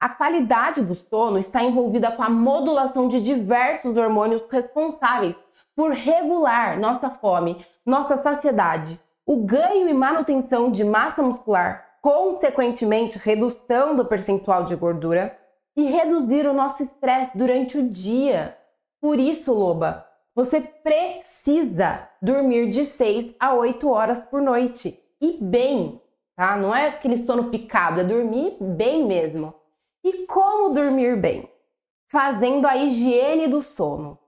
A 0.00 0.08
qualidade 0.08 0.80
do 0.80 0.94
sono 0.94 1.36
está 1.36 1.62
envolvida 1.62 2.10
com 2.12 2.22
a 2.22 2.30
modulação 2.30 3.08
de 3.08 3.20
diversos 3.20 3.94
hormônios 3.94 4.42
responsáveis 4.50 5.36
por 5.76 5.90
regular 5.90 6.80
nossa 6.80 7.10
fome, 7.10 7.62
nossa 7.84 8.16
saciedade, 8.22 8.98
o 9.26 9.36
ganho 9.36 9.86
e 9.86 9.92
manutenção 9.92 10.70
de 10.70 10.82
massa 10.82 11.20
muscular, 11.20 11.98
consequentemente 12.00 13.18
redução 13.18 13.94
do 13.94 14.06
percentual 14.06 14.64
de 14.64 14.74
gordura 14.74 15.38
e 15.76 15.82
reduzir 15.82 16.46
o 16.46 16.54
nosso 16.54 16.82
estresse 16.82 17.36
durante 17.36 17.76
o 17.76 17.86
dia. 17.86 18.56
Por 19.00 19.18
isso, 19.18 19.52
loba, 19.54 20.06
você 20.34 20.60
precisa 20.60 22.08
dormir 22.20 22.70
de 22.70 22.84
6 22.84 23.34
a 23.40 23.54
8 23.54 23.88
horas 23.88 24.22
por 24.22 24.42
noite 24.42 25.02
e 25.20 25.38
bem, 25.40 26.00
tá? 26.36 26.56
Não 26.56 26.74
é 26.74 26.88
aquele 26.88 27.16
sono 27.16 27.50
picado, 27.50 28.00
é 28.00 28.04
dormir 28.04 28.56
bem 28.60 29.04
mesmo. 29.06 29.54
E 30.04 30.26
como 30.26 30.74
dormir 30.74 31.16
bem? 31.16 31.50
Fazendo 32.10 32.66
a 32.66 32.76
higiene 32.76 33.48
do 33.48 33.62
sono. 33.62 34.18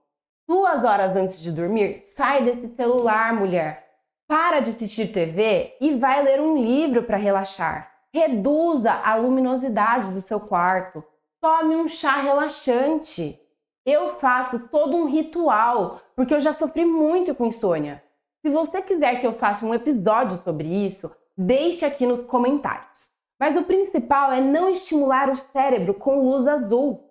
Duas 0.47 0.83
horas 0.83 1.15
antes 1.15 1.39
de 1.39 1.51
dormir, 1.51 1.99
sai 2.15 2.43
desse 2.43 2.67
celular, 2.75 3.33
mulher. 3.33 3.87
Para 4.27 4.59
de 4.59 4.71
assistir 4.71 5.11
TV 5.11 5.75
e 5.79 5.95
vai 5.95 6.23
ler 6.23 6.41
um 6.41 6.57
livro 6.57 7.03
para 7.03 7.17
relaxar. 7.17 7.91
Reduza 8.13 8.91
a 8.91 9.15
luminosidade 9.15 10.11
do 10.11 10.21
seu 10.21 10.39
quarto. 10.39 11.03
Tome 11.39 11.75
um 11.75 11.87
chá 11.87 12.17
relaxante. 12.17 13.39
Eu 13.85 14.09
faço 14.19 14.59
todo 14.69 14.95
um 14.95 15.05
ritual, 15.05 16.01
porque 16.15 16.33
eu 16.33 16.39
já 16.39 16.53
sofri 16.53 16.85
muito 16.85 17.35
com 17.35 17.45
insônia. 17.45 18.01
Se 18.41 18.49
você 18.49 18.81
quiser 18.81 19.19
que 19.19 19.27
eu 19.27 19.33
faça 19.33 19.65
um 19.65 19.73
episódio 19.73 20.41
sobre 20.43 20.67
isso, 20.67 21.11
deixe 21.37 21.85
aqui 21.85 22.05
nos 22.05 22.25
comentários. 22.25 23.11
Mas 23.39 23.57
o 23.57 23.63
principal 23.63 24.31
é 24.31 24.39
não 24.39 24.69
estimular 24.69 25.29
o 25.29 25.35
cérebro 25.35 25.93
com 25.93 26.21
luz 26.21 26.47
azul. 26.47 27.09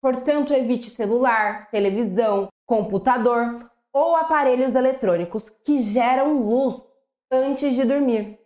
Portanto, 0.00 0.52
evite 0.52 0.90
celular, 0.90 1.70
televisão, 1.70 2.48
computador 2.66 3.70
ou 3.92 4.14
aparelhos 4.14 4.74
eletrônicos 4.74 5.48
que 5.48 5.82
geram 5.82 6.42
luz 6.42 6.82
antes 7.30 7.74
de 7.74 7.84
dormir. 7.84 8.38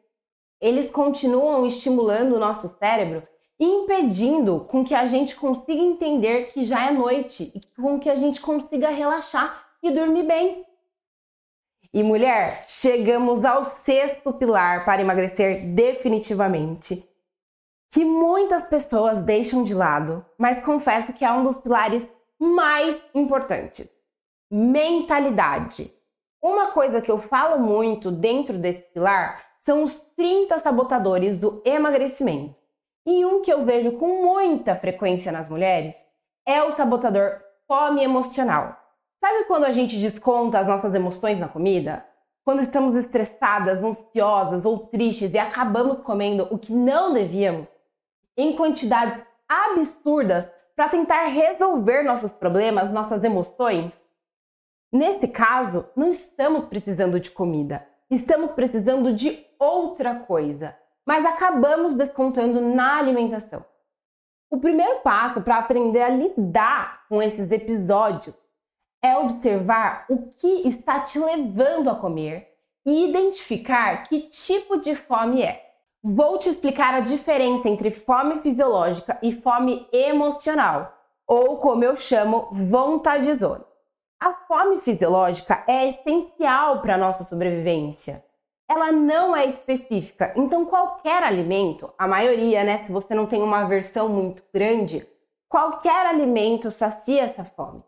Eles 0.60 0.90
continuam 0.90 1.66
estimulando 1.66 2.36
o 2.36 2.38
nosso 2.38 2.68
cérebro 2.78 3.26
impedindo 3.62 4.66
com 4.68 4.84
que 4.84 4.94
a 4.94 5.06
gente 5.06 5.36
consiga 5.36 5.80
entender 5.80 6.46
que 6.46 6.64
já 6.64 6.88
é 6.88 6.90
noite 6.90 7.52
e 7.54 7.80
com 7.80 7.98
que 7.98 8.10
a 8.10 8.16
gente 8.16 8.40
consiga 8.40 8.88
relaxar 8.88 9.66
e 9.80 9.92
dormir 9.92 10.24
bem. 10.24 10.66
E 11.94 12.02
mulher, 12.02 12.64
chegamos 12.66 13.44
ao 13.44 13.64
sexto 13.64 14.32
pilar 14.32 14.84
para 14.84 15.02
emagrecer 15.02 15.66
definitivamente, 15.74 17.08
que 17.90 18.04
muitas 18.04 18.64
pessoas 18.64 19.18
deixam 19.18 19.62
de 19.62 19.74
lado, 19.74 20.24
mas 20.36 20.64
confesso 20.64 21.12
que 21.12 21.24
é 21.24 21.30
um 21.30 21.44
dos 21.44 21.58
pilares 21.58 22.04
mais 22.40 22.96
importantes: 23.14 23.88
mentalidade. 24.50 25.92
Uma 26.42 26.72
coisa 26.72 27.00
que 27.00 27.10
eu 27.10 27.18
falo 27.18 27.62
muito 27.62 28.10
dentro 28.10 28.58
desse 28.58 28.80
pilar 28.92 29.44
são 29.60 29.84
os 29.84 30.00
30 30.16 30.58
sabotadores 30.58 31.36
do 31.36 31.62
emagrecimento. 31.64 32.61
E 33.04 33.24
um 33.24 33.42
que 33.42 33.52
eu 33.52 33.64
vejo 33.64 33.92
com 33.92 34.22
muita 34.22 34.76
frequência 34.76 35.32
nas 35.32 35.48
mulheres 35.48 35.96
é 36.46 36.62
o 36.62 36.70
sabotador 36.70 37.40
fome 37.66 38.02
emocional. 38.02 38.78
Sabe 39.20 39.44
quando 39.44 39.64
a 39.64 39.72
gente 39.72 39.98
desconta 39.98 40.60
as 40.60 40.66
nossas 40.66 40.94
emoções 40.94 41.38
na 41.38 41.48
comida? 41.48 42.04
Quando 42.44 42.60
estamos 42.60 42.94
estressadas, 42.96 43.82
ansiosas 43.82 44.64
ou 44.64 44.78
tristes 44.86 45.32
e 45.32 45.38
acabamos 45.38 45.96
comendo 45.98 46.46
o 46.50 46.58
que 46.58 46.72
não 46.72 47.12
devíamos 47.12 47.68
em 48.36 48.54
quantidades 48.56 49.22
absurdas 49.48 50.48
para 50.74 50.88
tentar 50.88 51.26
resolver 51.26 52.02
nossos 52.02 52.32
problemas, 52.32 52.90
nossas 52.90 53.22
emoções? 53.22 54.00
Nesse 54.92 55.26
caso, 55.26 55.86
não 55.96 56.10
estamos 56.10 56.66
precisando 56.66 57.18
de 57.18 57.30
comida, 57.30 57.86
estamos 58.10 58.52
precisando 58.52 59.12
de 59.12 59.44
outra 59.58 60.16
coisa, 60.16 60.76
mas 61.06 61.24
acabamos 61.24 61.94
descontando 61.94 62.60
na 62.60 62.98
alimentação. 62.98 63.64
O 64.50 64.58
primeiro 64.58 65.00
passo 65.00 65.40
para 65.40 65.56
aprender 65.56 66.02
a 66.02 66.10
lidar 66.10 67.06
com 67.08 67.22
esses 67.22 67.50
episódios 67.50 68.34
é 69.02 69.16
observar 69.16 70.04
o 70.08 70.30
que 70.32 70.68
está 70.68 71.00
te 71.00 71.18
levando 71.18 71.88
a 71.88 71.94
comer 71.94 72.52
e 72.84 73.08
identificar 73.08 74.04
que 74.04 74.28
tipo 74.28 74.78
de 74.78 74.94
fome 74.94 75.42
é. 75.42 75.70
Vou 76.02 76.36
te 76.36 76.48
explicar 76.48 76.94
a 76.94 77.00
diferença 77.00 77.68
entre 77.68 77.92
fome 77.92 78.40
fisiológica 78.40 79.18
e 79.22 79.40
fome 79.40 79.88
emocional, 79.92 80.98
ou 81.26 81.58
como 81.58 81.84
eu 81.84 81.96
chamo, 81.96 82.48
vontadezona. 82.50 83.64
A 84.20 84.34
fome 84.34 84.80
fisiológica 84.80 85.64
é 85.66 85.88
essencial 85.88 86.80
para 86.80 86.94
a 86.94 86.98
nossa 86.98 87.24
sobrevivência. 87.24 88.24
Ela 88.72 88.90
não 88.90 89.36
é 89.36 89.44
específica, 89.44 90.32
então 90.34 90.64
qualquer 90.64 91.22
alimento, 91.22 91.92
a 91.98 92.08
maioria, 92.08 92.64
né, 92.64 92.84
se 92.86 92.90
você 92.90 93.14
não 93.14 93.26
tem 93.26 93.42
uma 93.42 93.64
versão 93.64 94.08
muito 94.08 94.42
grande, 94.52 95.06
qualquer 95.46 96.06
alimento 96.06 96.70
sacia 96.70 97.20
essa 97.20 97.44
fome. 97.44 97.82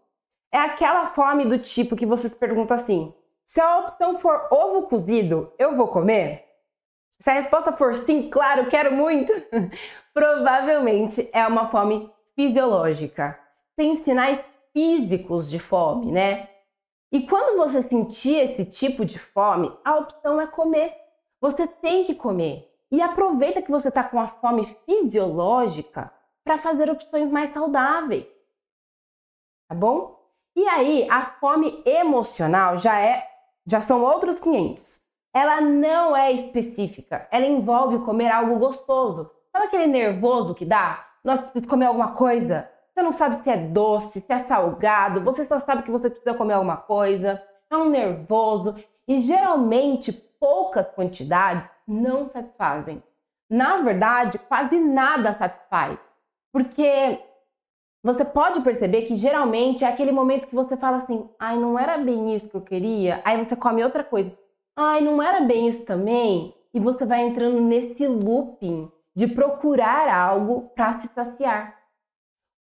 É 0.52 0.58
aquela 0.58 1.06
fome 1.06 1.46
do 1.46 1.58
tipo 1.58 1.96
que 1.96 2.04
você 2.04 2.28
se 2.28 2.36
pergunta 2.36 2.74
assim: 2.74 3.14
se 3.46 3.62
a 3.62 3.78
opção 3.78 4.18
for 4.18 4.46
ovo 4.50 4.82
cozido, 4.82 5.50
eu 5.58 5.74
vou 5.74 5.88
comer? 5.88 6.44
Se 7.18 7.30
a 7.30 7.32
resposta 7.32 7.72
for 7.72 7.94
sim, 7.94 8.28
claro, 8.28 8.66
quero 8.66 8.92
muito, 8.92 9.32
provavelmente 10.12 11.30
é 11.32 11.46
uma 11.46 11.70
fome 11.70 12.12
fisiológica. 12.36 13.40
Tem 13.74 13.96
sinais 13.96 14.38
físicos 14.74 15.48
de 15.48 15.58
fome, 15.58 16.12
né? 16.12 16.50
E 17.14 17.26
quando 17.26 17.56
você 17.56 17.80
sentir 17.80 18.34
esse 18.34 18.66
tipo 18.66 19.06
de 19.06 19.18
fome, 19.18 19.74
a 19.82 19.96
opção 19.96 20.38
é 20.38 20.46
comer. 20.46 20.94
Você 21.40 21.66
tem 21.66 22.04
que 22.04 22.14
comer. 22.14 22.70
E 22.90 23.00
aproveita 23.00 23.62
que 23.62 23.70
você 23.70 23.88
está 23.88 24.04
com 24.04 24.20
a 24.20 24.28
fome 24.28 24.76
fisiológica 24.84 26.12
para 26.44 26.58
fazer 26.58 26.90
opções 26.90 27.30
mais 27.30 27.54
saudáveis. 27.54 28.26
Tá 29.66 29.74
bom? 29.74 30.22
E 30.54 30.68
aí, 30.68 31.08
a 31.08 31.24
fome 31.24 31.82
emocional 31.86 32.76
já 32.76 33.00
é 33.00 33.26
já 33.66 33.80
são 33.80 34.02
outros 34.02 34.38
500 34.40 35.04
ela 35.34 35.60
não 35.60 36.16
é 36.16 36.30
específica. 36.30 37.26
Ela 37.30 37.44
envolve 37.44 37.98
comer 38.04 38.30
algo 38.30 38.56
gostoso. 38.56 39.28
Sabe 39.50 39.66
aquele 39.66 39.88
nervoso 39.88 40.54
que 40.54 40.64
dá? 40.64 41.04
Nós 41.24 41.40
precisamos 41.40 41.68
comer 41.68 41.86
alguma 41.86 42.12
coisa. 42.12 42.70
Você 42.94 43.02
não 43.02 43.12
sabe 43.12 43.42
se 43.42 43.50
é 43.50 43.56
doce, 43.56 44.20
se 44.20 44.32
é 44.32 44.44
salgado. 44.44 45.20
Você 45.22 45.44
só 45.44 45.58
sabe 45.60 45.82
que 45.82 45.90
você 45.90 46.08
precisa 46.08 46.36
comer 46.36 46.54
alguma 46.54 46.76
coisa. 46.76 47.42
É 47.68 47.76
um 47.76 47.90
nervoso. 47.90 48.76
E 49.06 49.18
geralmente 49.18 50.12
poucas 50.12 50.86
quantidades 50.90 51.68
não 51.86 52.26
satisfazem. 52.26 53.02
Na 53.50 53.78
verdade, 53.78 54.38
quase 54.38 54.78
nada 54.78 55.32
satisfaz. 55.32 56.00
Porque 56.52 57.18
você 58.02 58.24
pode 58.24 58.60
perceber 58.60 59.02
que 59.02 59.16
geralmente 59.16 59.84
é 59.84 59.88
aquele 59.88 60.12
momento 60.12 60.46
que 60.46 60.54
você 60.54 60.76
fala 60.76 60.98
assim: 60.98 61.28
ai, 61.38 61.58
não 61.58 61.78
era 61.78 61.98
bem 61.98 62.34
isso 62.34 62.48
que 62.48 62.56
eu 62.56 62.62
queria. 62.62 63.20
Aí 63.24 63.42
você 63.42 63.56
come 63.56 63.82
outra 63.82 64.04
coisa 64.04 64.30
ai, 64.76 65.00
não 65.00 65.22
era 65.22 65.40
bem 65.40 65.68
isso 65.68 65.84
também? 65.84 66.54
E 66.72 66.80
você 66.80 67.04
vai 67.04 67.22
entrando 67.22 67.60
nesse 67.60 68.06
looping 68.06 68.90
de 69.14 69.28
procurar 69.28 70.12
algo 70.12 70.70
para 70.74 71.00
se 71.00 71.08
saciar. 71.14 71.78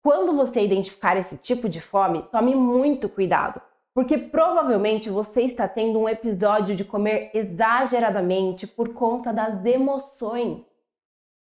Quando 0.03 0.33
você 0.33 0.59
identificar 0.59 1.15
esse 1.15 1.37
tipo 1.37 1.69
de 1.69 1.79
fome, 1.79 2.23
tome 2.23 2.53
muito 2.53 3.07
cuidado, 3.07 3.61
porque 3.93 4.17
provavelmente 4.17 5.09
você 5.09 5.43
está 5.43 5.65
tendo 5.65 5.97
um 5.97 6.09
episódio 6.09 6.75
de 6.75 6.83
comer 6.83 7.31
exageradamente 7.33 8.67
por 8.67 8.89
conta 8.93 9.31
das 9.31 9.63
emoções. 9.63 10.61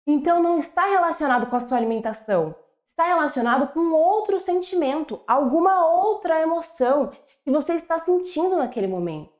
Então 0.06 0.42
não 0.42 0.58
está 0.58 0.84
relacionado 0.84 1.46
com 1.46 1.56
a 1.56 1.66
sua 1.66 1.78
alimentação, 1.78 2.54
está 2.86 3.04
relacionado 3.06 3.72
com 3.72 3.94
outro 3.94 4.38
sentimento, 4.38 5.22
alguma 5.26 5.86
outra 5.86 6.42
emoção 6.42 7.12
que 7.42 7.50
você 7.50 7.72
está 7.72 7.98
sentindo 7.98 8.56
naquele 8.58 8.86
momento. 8.86 9.32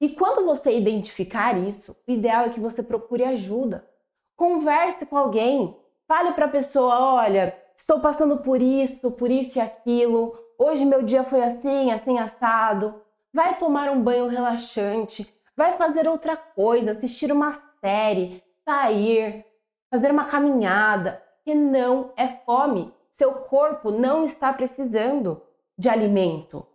E 0.00 0.08
quando 0.08 0.42
você 0.42 0.74
identificar 0.74 1.54
isso, 1.58 1.94
o 2.08 2.10
ideal 2.10 2.46
é 2.46 2.48
que 2.48 2.60
você 2.60 2.82
procure 2.82 3.24
ajuda. 3.24 3.86
Converse 4.34 5.04
com 5.04 5.18
alguém, 5.18 5.76
fale 6.08 6.32
para 6.32 6.46
a 6.46 6.50
pessoa: 6.50 6.98
olha, 6.98 7.62
estou 7.76 8.00
passando 8.00 8.38
por 8.38 8.60
isso, 8.60 9.10
por 9.10 9.30
isso 9.30 9.58
e 9.58 9.60
aquilo. 9.60 10.38
Hoje 10.58 10.84
meu 10.84 11.02
dia 11.02 11.24
foi 11.24 11.42
assim, 11.42 11.90
assim 11.90 12.18
assado. 12.18 13.00
Vai 13.32 13.58
tomar 13.58 13.90
um 13.90 14.02
banho 14.02 14.28
relaxante, 14.28 15.32
vai 15.56 15.76
fazer 15.76 16.08
outra 16.08 16.36
coisa, 16.36 16.92
assistir 16.92 17.32
uma 17.32 17.52
série, 17.80 18.42
sair, 18.64 19.44
fazer 19.90 20.10
uma 20.10 20.24
caminhada, 20.24 21.22
que 21.44 21.54
não 21.54 22.12
é 22.16 22.28
fome. 22.28 22.92
Seu 23.10 23.32
corpo 23.32 23.90
não 23.90 24.24
está 24.24 24.52
precisando 24.52 25.42
de 25.78 25.88
alimento. 25.88 26.66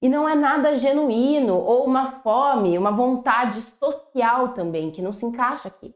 E 0.00 0.08
não 0.08 0.28
é 0.28 0.34
nada 0.34 0.76
genuíno 0.76 1.56
ou 1.56 1.84
uma 1.84 2.20
fome, 2.20 2.78
uma 2.78 2.90
vontade 2.90 3.60
social 3.60 4.48
também, 4.54 4.90
que 4.90 5.02
não 5.02 5.12
se 5.12 5.26
encaixa 5.26 5.68
aqui. 5.68 5.94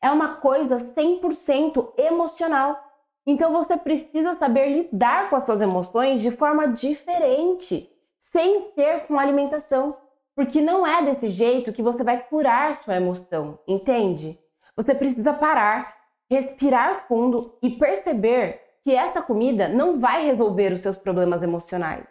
É 0.00 0.10
uma 0.10 0.36
coisa 0.36 0.76
100% 0.76 1.92
emocional. 1.98 2.78
Então 3.26 3.52
você 3.52 3.76
precisa 3.76 4.34
saber 4.34 4.68
lidar 4.68 5.30
com 5.30 5.36
as 5.36 5.44
suas 5.44 5.60
emoções 5.60 6.20
de 6.20 6.30
forma 6.30 6.68
diferente, 6.68 7.90
sem 8.20 8.72
ser 8.74 9.06
com 9.06 9.18
alimentação. 9.18 9.96
Porque 10.34 10.60
não 10.60 10.86
é 10.86 11.02
desse 11.02 11.28
jeito 11.28 11.72
que 11.72 11.82
você 11.82 12.02
vai 12.02 12.22
curar 12.22 12.74
sua 12.74 12.96
emoção, 12.96 13.58
entende? 13.66 14.38
Você 14.76 14.94
precisa 14.94 15.32
parar, 15.32 15.94
respirar 16.28 17.06
fundo 17.06 17.56
e 17.62 17.70
perceber 17.70 18.60
que 18.82 18.94
essa 18.94 19.22
comida 19.22 19.68
não 19.68 20.00
vai 20.00 20.24
resolver 20.26 20.72
os 20.72 20.80
seus 20.80 20.98
problemas 20.98 21.42
emocionais 21.42 22.04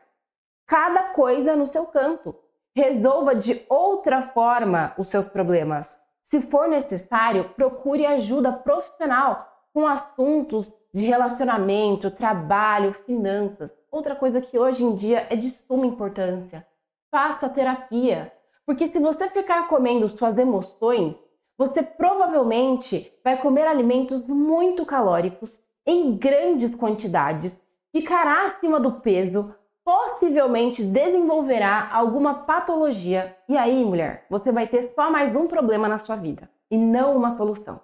cada 0.73 1.03
coisa 1.13 1.55
no 1.55 1.67
seu 1.67 1.85
canto. 1.85 2.35
Resolva 2.75 3.35
de 3.35 3.63
outra 3.69 4.23
forma 4.29 4.93
os 4.97 5.07
seus 5.07 5.27
problemas. 5.27 5.95
Se 6.23 6.41
for 6.41 6.67
necessário, 6.67 7.49
procure 7.49 8.05
ajuda 8.05 8.51
profissional 8.51 9.52
com 9.73 9.87
assuntos 9.87 10.71
de 10.93 11.05
relacionamento, 11.05 12.11
trabalho, 12.11 12.93
finanças. 13.05 13.71
Outra 13.91 14.15
coisa 14.15 14.39
que 14.39 14.57
hoje 14.57 14.83
em 14.83 14.95
dia 14.95 15.27
é 15.29 15.35
de 15.35 15.49
suma 15.49 15.85
importância. 15.85 16.65
Faça 17.11 17.49
terapia. 17.49 18.31
Porque 18.65 18.87
se 18.87 18.99
você 18.99 19.27
ficar 19.29 19.67
comendo 19.67 20.07
suas 20.07 20.37
emoções, 20.37 21.15
você 21.57 21.81
provavelmente 21.81 23.11
vai 23.23 23.37
comer 23.37 23.67
alimentos 23.67 24.21
muito 24.27 24.85
calóricos 24.85 25.59
em 25.85 26.15
grandes 26.15 26.73
quantidades, 26.73 27.57
ficará 27.91 28.45
acima 28.45 28.79
do 28.79 28.93
peso, 28.93 29.53
possivelmente 29.83 30.83
desenvolverá 30.83 31.89
alguma 31.91 32.33
patologia. 32.45 33.35
E 33.49 33.57
aí, 33.57 33.83
mulher, 33.83 34.25
você 34.29 34.51
vai 34.51 34.67
ter 34.67 34.93
só 34.95 35.11
mais 35.11 35.35
um 35.35 35.47
problema 35.47 35.87
na 35.87 35.97
sua 35.97 36.15
vida 36.15 36.49
e 36.71 36.77
não 36.77 37.15
uma 37.15 37.31
solução. 37.31 37.81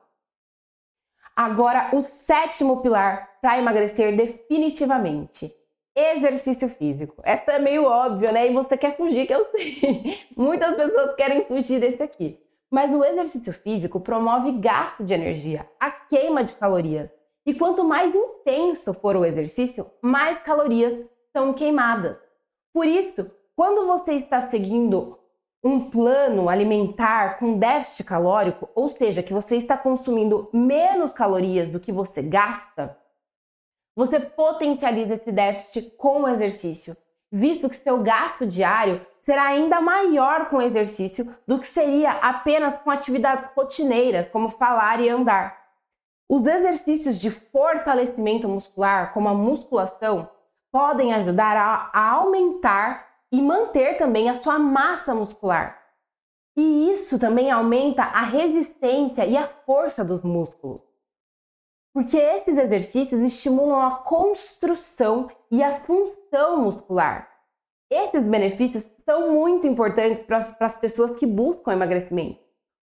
Agora, 1.42 1.92
o 1.94 2.02
sétimo 2.02 2.82
pilar 2.82 3.38
para 3.42 3.58
emagrecer 3.58 4.14
definitivamente: 4.14 5.50
exercício 5.96 6.68
físico. 6.68 7.22
Essa 7.24 7.54
é 7.54 7.60
meio 7.60 7.86
óbvio, 7.86 8.30
né? 8.34 8.50
E 8.50 8.54
você 8.54 8.76
quer 8.76 8.98
fugir, 8.98 9.26
que 9.26 9.34
eu 9.34 9.46
sei. 9.50 10.20
Muitas 10.36 10.76
pessoas 10.76 11.16
querem 11.16 11.46
fugir 11.46 11.80
desse 11.80 12.04
aqui. 12.04 12.38
Mas 12.70 12.94
o 12.94 13.06
exercício 13.06 13.54
físico 13.54 14.02
promove 14.02 14.52
gasto 14.52 15.02
de 15.02 15.14
energia, 15.14 15.66
a 15.80 15.90
queima 15.90 16.44
de 16.44 16.56
calorias. 16.56 17.10
E 17.46 17.54
quanto 17.54 17.86
mais 17.86 18.14
intenso 18.14 18.94
for 18.94 19.16
o 19.16 19.24
exercício, 19.24 19.90
mais 20.02 20.38
calorias 20.40 20.94
são 21.32 21.54
queimadas. 21.54 22.18
Por 22.74 22.86
isso, 22.86 23.32
quando 23.56 23.88
você 23.88 24.12
está 24.12 24.42
seguindo 24.50 25.18
um 25.64 25.90
plano 25.90 26.50
alimentar 26.50 27.38
com 27.38 27.58
déficit 27.58 28.06
calórico, 28.06 28.70
ou 28.74 28.88
seja, 28.88 29.22
que 29.22 29.34
você 29.34 29.58
está 29.58 29.78
consumindo 29.78 30.50
menos 30.54 31.14
calorias 31.14 31.70
do 31.70 31.80
que 31.80 31.92
você 31.92 32.22
gasta, 32.22 32.98
você 33.96 34.20
potencializa 34.20 35.16
esse 35.16 35.32
déficit 35.32 35.92
com 35.98 36.22
o 36.22 36.28
exercício, 36.28 36.96
visto 37.32 37.70
que 37.70 37.76
seu 37.76 38.02
gasto 38.02 38.48
diário 38.48 39.06
será 39.22 39.48
ainda 39.48 39.82
maior 39.82 40.50
com 40.50 40.58
o 40.58 40.62
exercício 40.62 41.36
do 41.46 41.60
que 41.60 41.68
seria 41.68 42.12
apenas 42.12 42.78
com 42.78 42.90
atividades 42.90 43.50
rotineiras, 43.56 44.28
como 44.28 44.52
falar 44.52 45.02
e 45.02 45.10
andar. 45.10 45.60
Os 46.30 46.46
exercícios 46.46 47.20
de 47.20 47.30
fortalecimento 47.30 48.48
muscular, 48.48 49.14
como 49.14 49.28
a 49.28 49.34
musculação, 49.34 50.30
podem 50.72 51.14
ajudar 51.14 51.58
a, 51.58 52.12
aumentar 52.12 53.09
e 53.32 53.42
manter 53.42 53.98
também 53.98 54.30
a 54.30 54.36
sua 54.36 54.58
massa 54.58 55.14
muscular. 55.14 55.80
E 56.58 56.92
isso 56.92 57.18
também 57.18 57.50
aumenta 57.50 58.04
a 58.04 58.22
resistência 58.22 59.26
e 59.26 59.38
a 59.38 59.48
força 59.48 60.04
dos 60.04 60.22
músculos. 60.22 60.82
Porque 61.94 62.18
esses 62.18 62.58
exercícios 62.58 63.22
estimulam 63.22 63.82
a 63.82 63.92
construção 63.92 65.30
e 65.50 65.64
a 65.64 65.80
função 65.82 66.62
muscular. 66.62 67.30
Esses 67.90 68.22
benefícios 68.24 68.88
são 69.04 69.32
muito 69.34 69.66
importantes 69.66 70.24
para 70.24 70.38
as 70.60 70.78
pessoas 70.78 71.12
que 71.12 71.26
buscam 71.26 71.72
emagrecimento, 71.74 72.40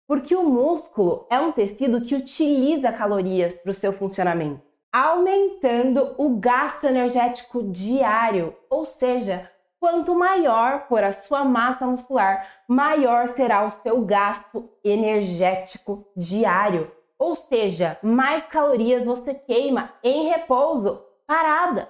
porque 0.07 0.35
o 0.35 0.43
músculo 0.43 1.27
é 1.29 1.39
um 1.39 1.51
tecido 1.51 2.01
que 2.01 2.15
utiliza 2.15 2.91
calorias 2.91 3.55
para 3.55 3.69
o 3.69 3.73
seu 3.73 3.93
funcionamento, 3.93 4.61
aumentando 4.91 6.15
o 6.17 6.39
gasto 6.39 6.85
energético 6.85 7.61
diário, 7.63 8.55
ou 8.67 8.83
seja, 8.83 9.51
quanto 9.85 10.15
maior 10.15 10.87
for 10.89 11.03
a 11.03 11.11
sua 11.11 11.45
massa 11.45 11.85
muscular, 11.85 12.47
maior 12.67 13.27
será 13.27 13.63
o 13.63 13.69
seu 13.69 14.01
gasto 14.01 14.67
energético 14.83 16.07
diário, 16.17 16.91
ou 17.19 17.35
seja, 17.35 17.95
mais 18.01 18.43
calorias 18.47 19.05
você 19.05 19.35
queima 19.35 19.93
em 20.03 20.27
repouso, 20.27 21.03
parada. 21.27 21.87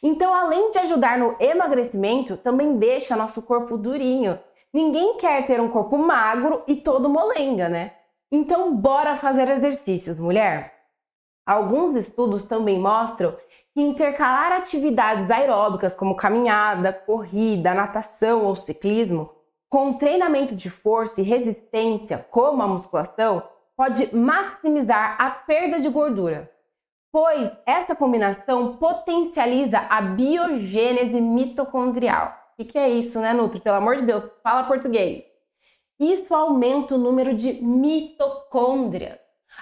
Então, 0.00 0.32
além 0.32 0.70
de 0.70 0.78
ajudar 0.78 1.18
no 1.18 1.34
emagrecimento, 1.40 2.36
também 2.36 2.76
deixa 2.76 3.16
nosso 3.16 3.42
corpo 3.42 3.76
durinho. 3.76 4.38
Ninguém 4.72 5.16
quer 5.16 5.44
ter 5.44 5.60
um 5.60 5.68
corpo 5.68 5.98
magro 5.98 6.62
e 6.68 6.76
todo 6.76 7.08
molenga, 7.08 7.68
né? 7.68 7.90
Então, 8.30 8.72
bora 8.72 9.16
fazer 9.16 9.48
exercícios, 9.48 10.16
mulher. 10.16 10.81
Alguns 11.44 11.96
estudos 11.96 12.42
também 12.42 12.78
mostram 12.78 13.36
que 13.74 13.80
intercalar 13.80 14.52
atividades 14.52 15.30
aeróbicas 15.30 15.94
como 15.94 16.16
caminhada, 16.16 16.92
corrida, 16.92 17.74
natação 17.74 18.44
ou 18.44 18.54
ciclismo 18.54 19.30
com 19.68 19.94
treinamento 19.94 20.54
de 20.54 20.68
força 20.68 21.20
e 21.20 21.24
resistência, 21.24 22.26
como 22.30 22.62
a 22.62 22.68
musculação, 22.68 23.42
pode 23.74 24.14
maximizar 24.14 25.16
a 25.18 25.30
perda 25.30 25.80
de 25.80 25.88
gordura 25.88 26.52
pois 27.12 27.50
essa 27.66 27.94
combinação 27.94 28.78
potencializa 28.78 29.78
a 29.78 30.00
biogênese 30.00 31.20
mitocondrial. 31.20 32.34
O 32.58 32.64
que, 32.64 32.78
é 32.78 32.88
isso, 32.88 33.20
né, 33.20 33.34
Nutri? 33.34 33.60
Pelo 33.60 33.76
amor 33.76 33.96
de 33.96 34.06
Deus, 34.06 34.24
fala 34.42 34.64
português. 34.64 35.22
Isso 36.00 36.34
aumenta 36.34 36.94
o 36.94 36.98
número 36.98 37.34
de 37.34 37.62
mitocôndrias. 37.62 39.18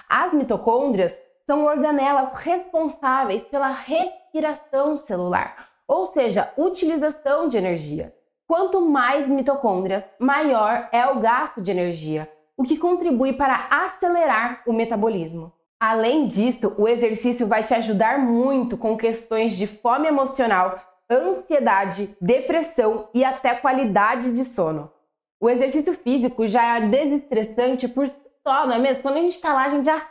As 0.07 0.33
mitocôndrias 0.33 1.13
são 1.51 1.65
organelas 1.65 2.29
responsáveis 2.33 3.41
pela 3.41 3.67
respiração 3.67 4.95
celular, 4.95 5.67
ou 5.85 6.05
seja, 6.05 6.49
utilização 6.55 7.49
de 7.49 7.57
energia. 7.57 8.15
Quanto 8.47 8.79
mais 8.79 9.27
mitocôndrias, 9.27 10.05
maior 10.17 10.87
é 10.93 11.05
o 11.07 11.19
gasto 11.19 11.61
de 11.61 11.69
energia, 11.69 12.31
o 12.55 12.63
que 12.63 12.77
contribui 12.77 13.33
para 13.33 13.67
acelerar 13.69 14.61
o 14.65 14.71
metabolismo. 14.71 15.51
Além 15.77 16.25
disso, 16.25 16.73
o 16.77 16.87
exercício 16.87 17.45
vai 17.45 17.65
te 17.65 17.73
ajudar 17.73 18.17
muito 18.17 18.77
com 18.77 18.95
questões 18.95 19.57
de 19.57 19.67
fome 19.67 20.07
emocional, 20.07 20.79
ansiedade, 21.11 22.15
depressão 22.21 23.09
e 23.13 23.25
até 23.25 23.55
qualidade 23.55 24.31
de 24.31 24.45
sono. 24.45 24.89
O 25.37 25.49
exercício 25.49 25.93
físico 25.95 26.47
já 26.47 26.77
é 26.77 26.87
desestressante 26.87 27.89
por 27.89 28.07
só, 28.07 28.65
não 28.65 28.73
é 28.73 28.79
mesmo? 28.79 29.03
Quando 29.03 29.17
a 29.17 29.21
gente 29.21 29.35
está 29.35 29.53
lá, 29.53 29.65
a 29.65 29.69
gente 29.69 29.85
já, 29.85 30.07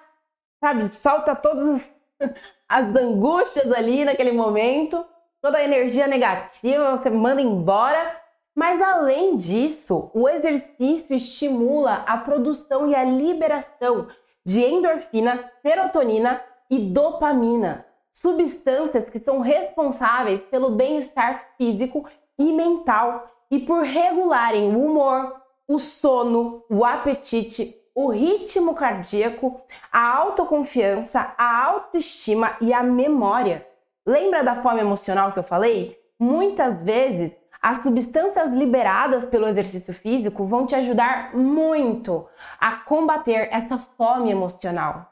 sabe, 0.60 0.86
solta 0.88 1.34
todas 1.34 1.90
as 2.68 2.94
angústias 2.94 3.72
ali 3.72 4.04
naquele 4.04 4.32
momento, 4.32 5.04
toda 5.40 5.58
a 5.58 5.64
energia 5.64 6.06
negativa, 6.06 6.96
você 6.96 7.10
manda 7.10 7.40
embora. 7.40 8.18
Mas 8.54 8.80
além 8.80 9.36
disso, 9.36 10.10
o 10.12 10.28
exercício 10.28 11.14
estimula 11.14 12.04
a 12.06 12.18
produção 12.18 12.88
e 12.88 12.94
a 12.94 13.02
liberação 13.02 14.08
de 14.44 14.60
endorfina, 14.60 15.50
serotonina 15.62 16.42
e 16.68 16.78
dopamina, 16.78 17.86
substâncias 18.12 19.08
que 19.08 19.18
são 19.18 19.40
responsáveis 19.40 20.40
pelo 20.50 20.70
bem-estar 20.70 21.54
físico 21.56 22.08
e 22.38 22.52
mental 22.52 23.30
e 23.50 23.58
por 23.60 23.82
regularem 23.82 24.74
o 24.74 24.84
humor, 24.84 25.40
o 25.66 25.78
sono, 25.78 26.64
o 26.68 26.84
apetite, 26.84 27.79
o 27.94 28.10
ritmo 28.10 28.74
cardíaco, 28.74 29.60
a 29.92 30.16
autoconfiança, 30.16 31.34
a 31.36 31.64
autoestima 31.66 32.56
e 32.60 32.72
a 32.72 32.82
memória. 32.82 33.66
Lembra 34.06 34.42
da 34.42 34.62
fome 34.62 34.80
emocional 34.80 35.32
que 35.32 35.38
eu 35.38 35.42
falei? 35.42 35.98
Muitas 36.18 36.82
vezes 36.82 37.32
as 37.60 37.82
substâncias 37.82 38.48
liberadas 38.50 39.24
pelo 39.26 39.46
exercício 39.46 39.92
físico 39.92 40.46
vão 40.46 40.66
te 40.66 40.74
ajudar 40.74 41.34
muito 41.36 42.26
a 42.58 42.76
combater 42.76 43.48
essa 43.52 43.76
fome 43.76 44.30
emocional. 44.30 45.10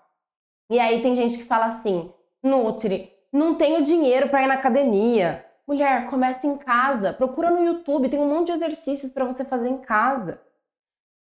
E 0.71 0.79
aí 0.79 1.03
tem 1.03 1.15
gente 1.15 1.37
que 1.39 1.45
fala 1.45 1.67
assim: 1.67 2.13
Nutri, 2.43 3.13
não 3.33 3.55
tenho 3.55 3.85
dinheiro 3.85 4.29
para 4.29 4.43
ir 4.43 4.47
na 4.47 4.55
academia. 4.55 5.45
Mulher, 5.67 6.09
comece 6.09 6.47
em 6.47 6.57
casa, 6.57 7.13
procura 7.13 7.51
no 7.51 7.63
YouTube, 7.63 8.09
tem 8.09 8.19
um 8.19 8.29
monte 8.29 8.47
de 8.47 8.53
exercícios 8.53 9.13
para 9.13 9.27
você 9.27 9.45
fazer 9.45 9.69
em 9.69 9.79
casa. 9.79 10.41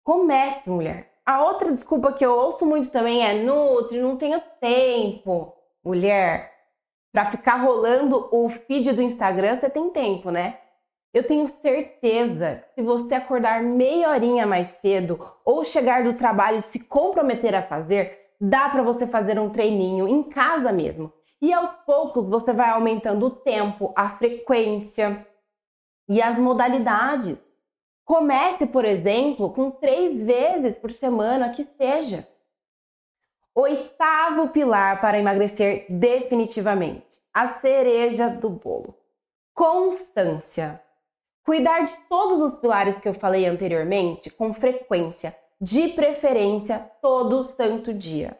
Comece, 0.01 0.69
mulher. 0.69 1.08
A 1.29 1.43
outra 1.43 1.71
desculpa 1.71 2.11
que 2.11 2.25
eu 2.25 2.35
ouço 2.35 2.65
muito 2.65 2.89
também 2.89 3.23
é: 3.23 3.43
Nutri, 3.43 4.01
não 4.01 4.17
tenho 4.17 4.41
tempo. 4.59 5.53
Mulher, 5.85 6.51
para 7.13 7.25
ficar 7.25 7.57
rolando 7.57 8.27
o 8.31 8.49
feed 8.49 8.93
do 8.93 9.01
Instagram, 9.03 9.55
você 9.55 9.69
tem 9.69 9.91
tempo, 9.91 10.31
né? 10.31 10.57
Eu 11.13 11.27
tenho 11.27 11.45
certeza 11.45 12.63
que 12.73 12.81
se 12.81 12.81
você 12.81 13.13
acordar 13.13 13.61
meia 13.61 14.09
horinha 14.09 14.47
mais 14.47 14.69
cedo 14.81 15.23
ou 15.45 15.63
chegar 15.63 16.03
do 16.03 16.15
trabalho 16.15 16.57
e 16.57 16.63
se 16.63 16.79
comprometer 16.79 17.53
a 17.53 17.61
fazer, 17.61 18.31
dá 18.41 18.67
para 18.67 18.81
você 18.81 19.05
fazer 19.05 19.37
um 19.37 19.51
treininho 19.51 20.07
em 20.07 20.23
casa 20.23 20.71
mesmo. 20.71 21.13
E 21.39 21.53
aos 21.53 21.69
poucos 21.85 22.27
você 22.27 22.51
vai 22.51 22.71
aumentando 22.71 23.27
o 23.27 23.29
tempo, 23.29 23.93
a 23.95 24.09
frequência 24.09 25.27
e 26.09 26.23
as 26.23 26.39
modalidades. 26.39 27.39
Comece, 28.09 28.65
por 28.65 28.85
exemplo, 28.85 29.51
com 29.51 29.69
três 29.69 30.23
vezes 30.23 30.75
por 30.79 30.91
semana 30.91 31.51
que 31.51 31.63
seja. 31.77 32.27
Oitavo 33.53 34.49
pilar 34.49 34.99
para 34.99 35.19
emagrecer 35.19 35.85
definitivamente: 35.87 37.21
a 37.31 37.59
cereja 37.59 38.27
do 38.27 38.49
bolo. 38.49 38.97
Constância. 39.53 40.81
Cuidar 41.45 41.85
de 41.85 41.95
todos 42.09 42.41
os 42.41 42.59
pilares 42.59 42.95
que 42.95 43.07
eu 43.07 43.13
falei 43.13 43.45
anteriormente 43.45 44.31
com 44.31 44.55
frequência, 44.55 45.37
de 45.61 45.89
preferência 45.89 46.79
todo 47.03 47.43
santo 47.43 47.93
dia. 47.93 48.35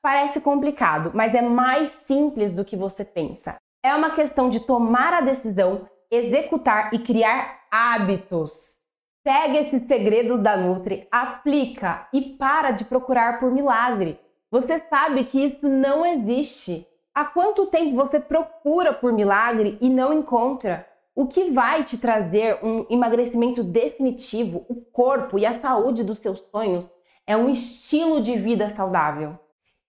Parece 0.00 0.40
complicado, 0.40 1.10
mas 1.12 1.34
é 1.34 1.42
mais 1.42 1.88
simples 1.90 2.52
do 2.52 2.64
que 2.64 2.76
você 2.76 3.04
pensa. 3.04 3.56
É 3.82 3.92
uma 3.92 4.14
questão 4.14 4.48
de 4.48 4.60
tomar 4.60 5.12
a 5.12 5.20
decisão, 5.20 5.88
executar 6.08 6.94
e 6.94 6.98
criar 7.00 7.64
hábitos. 7.72 8.78
Pega 9.22 9.58
esses 9.58 9.86
segredos 9.86 10.40
da 10.40 10.56
Nutri, 10.56 11.06
aplica 11.10 12.08
e 12.10 12.22
para 12.22 12.70
de 12.70 12.86
procurar 12.86 13.38
por 13.38 13.50
milagre. 13.50 14.18
Você 14.50 14.78
sabe 14.88 15.24
que 15.24 15.44
isso 15.44 15.68
não 15.68 16.06
existe. 16.06 16.86
Há 17.14 17.26
quanto 17.26 17.66
tempo 17.66 17.94
você 17.94 18.18
procura 18.18 18.94
por 18.94 19.12
milagre 19.12 19.76
e 19.78 19.90
não 19.90 20.10
encontra? 20.14 20.86
O 21.14 21.26
que 21.26 21.50
vai 21.50 21.84
te 21.84 21.98
trazer 21.98 22.64
um 22.64 22.86
emagrecimento 22.88 23.62
definitivo, 23.62 24.64
o 24.70 24.76
corpo 24.76 25.38
e 25.38 25.44
a 25.44 25.52
saúde 25.52 26.02
dos 26.02 26.18
seus 26.18 26.38
sonhos, 26.50 26.90
é 27.26 27.36
um 27.36 27.50
estilo 27.50 28.22
de 28.22 28.38
vida 28.38 28.70
saudável. 28.70 29.38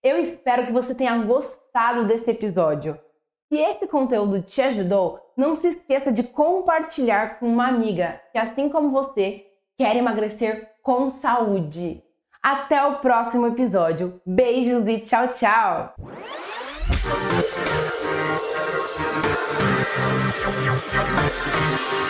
Eu 0.03 0.17
espero 0.17 0.65
que 0.65 0.73
você 0.73 0.93
tenha 0.93 1.17
gostado 1.19 2.03
desse 2.03 2.29
episódio. 2.29 2.99
Se 3.47 3.57
esse 3.57 3.87
conteúdo 3.87 4.41
te 4.41 4.61
ajudou, 4.61 5.20
não 5.41 5.55
se 5.55 5.69
esqueça 5.69 6.11
de 6.11 6.21
compartilhar 6.21 7.39
com 7.39 7.47
uma 7.47 7.67
amiga 7.67 8.21
que, 8.31 8.37
assim 8.37 8.69
como 8.69 8.91
você, 8.91 9.43
quer 9.75 9.95
emagrecer 9.95 10.69
com 10.83 11.09
saúde. 11.09 12.03
Até 12.43 12.85
o 12.85 12.99
próximo 12.99 13.47
episódio. 13.47 14.21
Beijos 14.23 14.85
e 14.85 14.99
tchau, 14.99 15.29
tchau! 15.29 15.95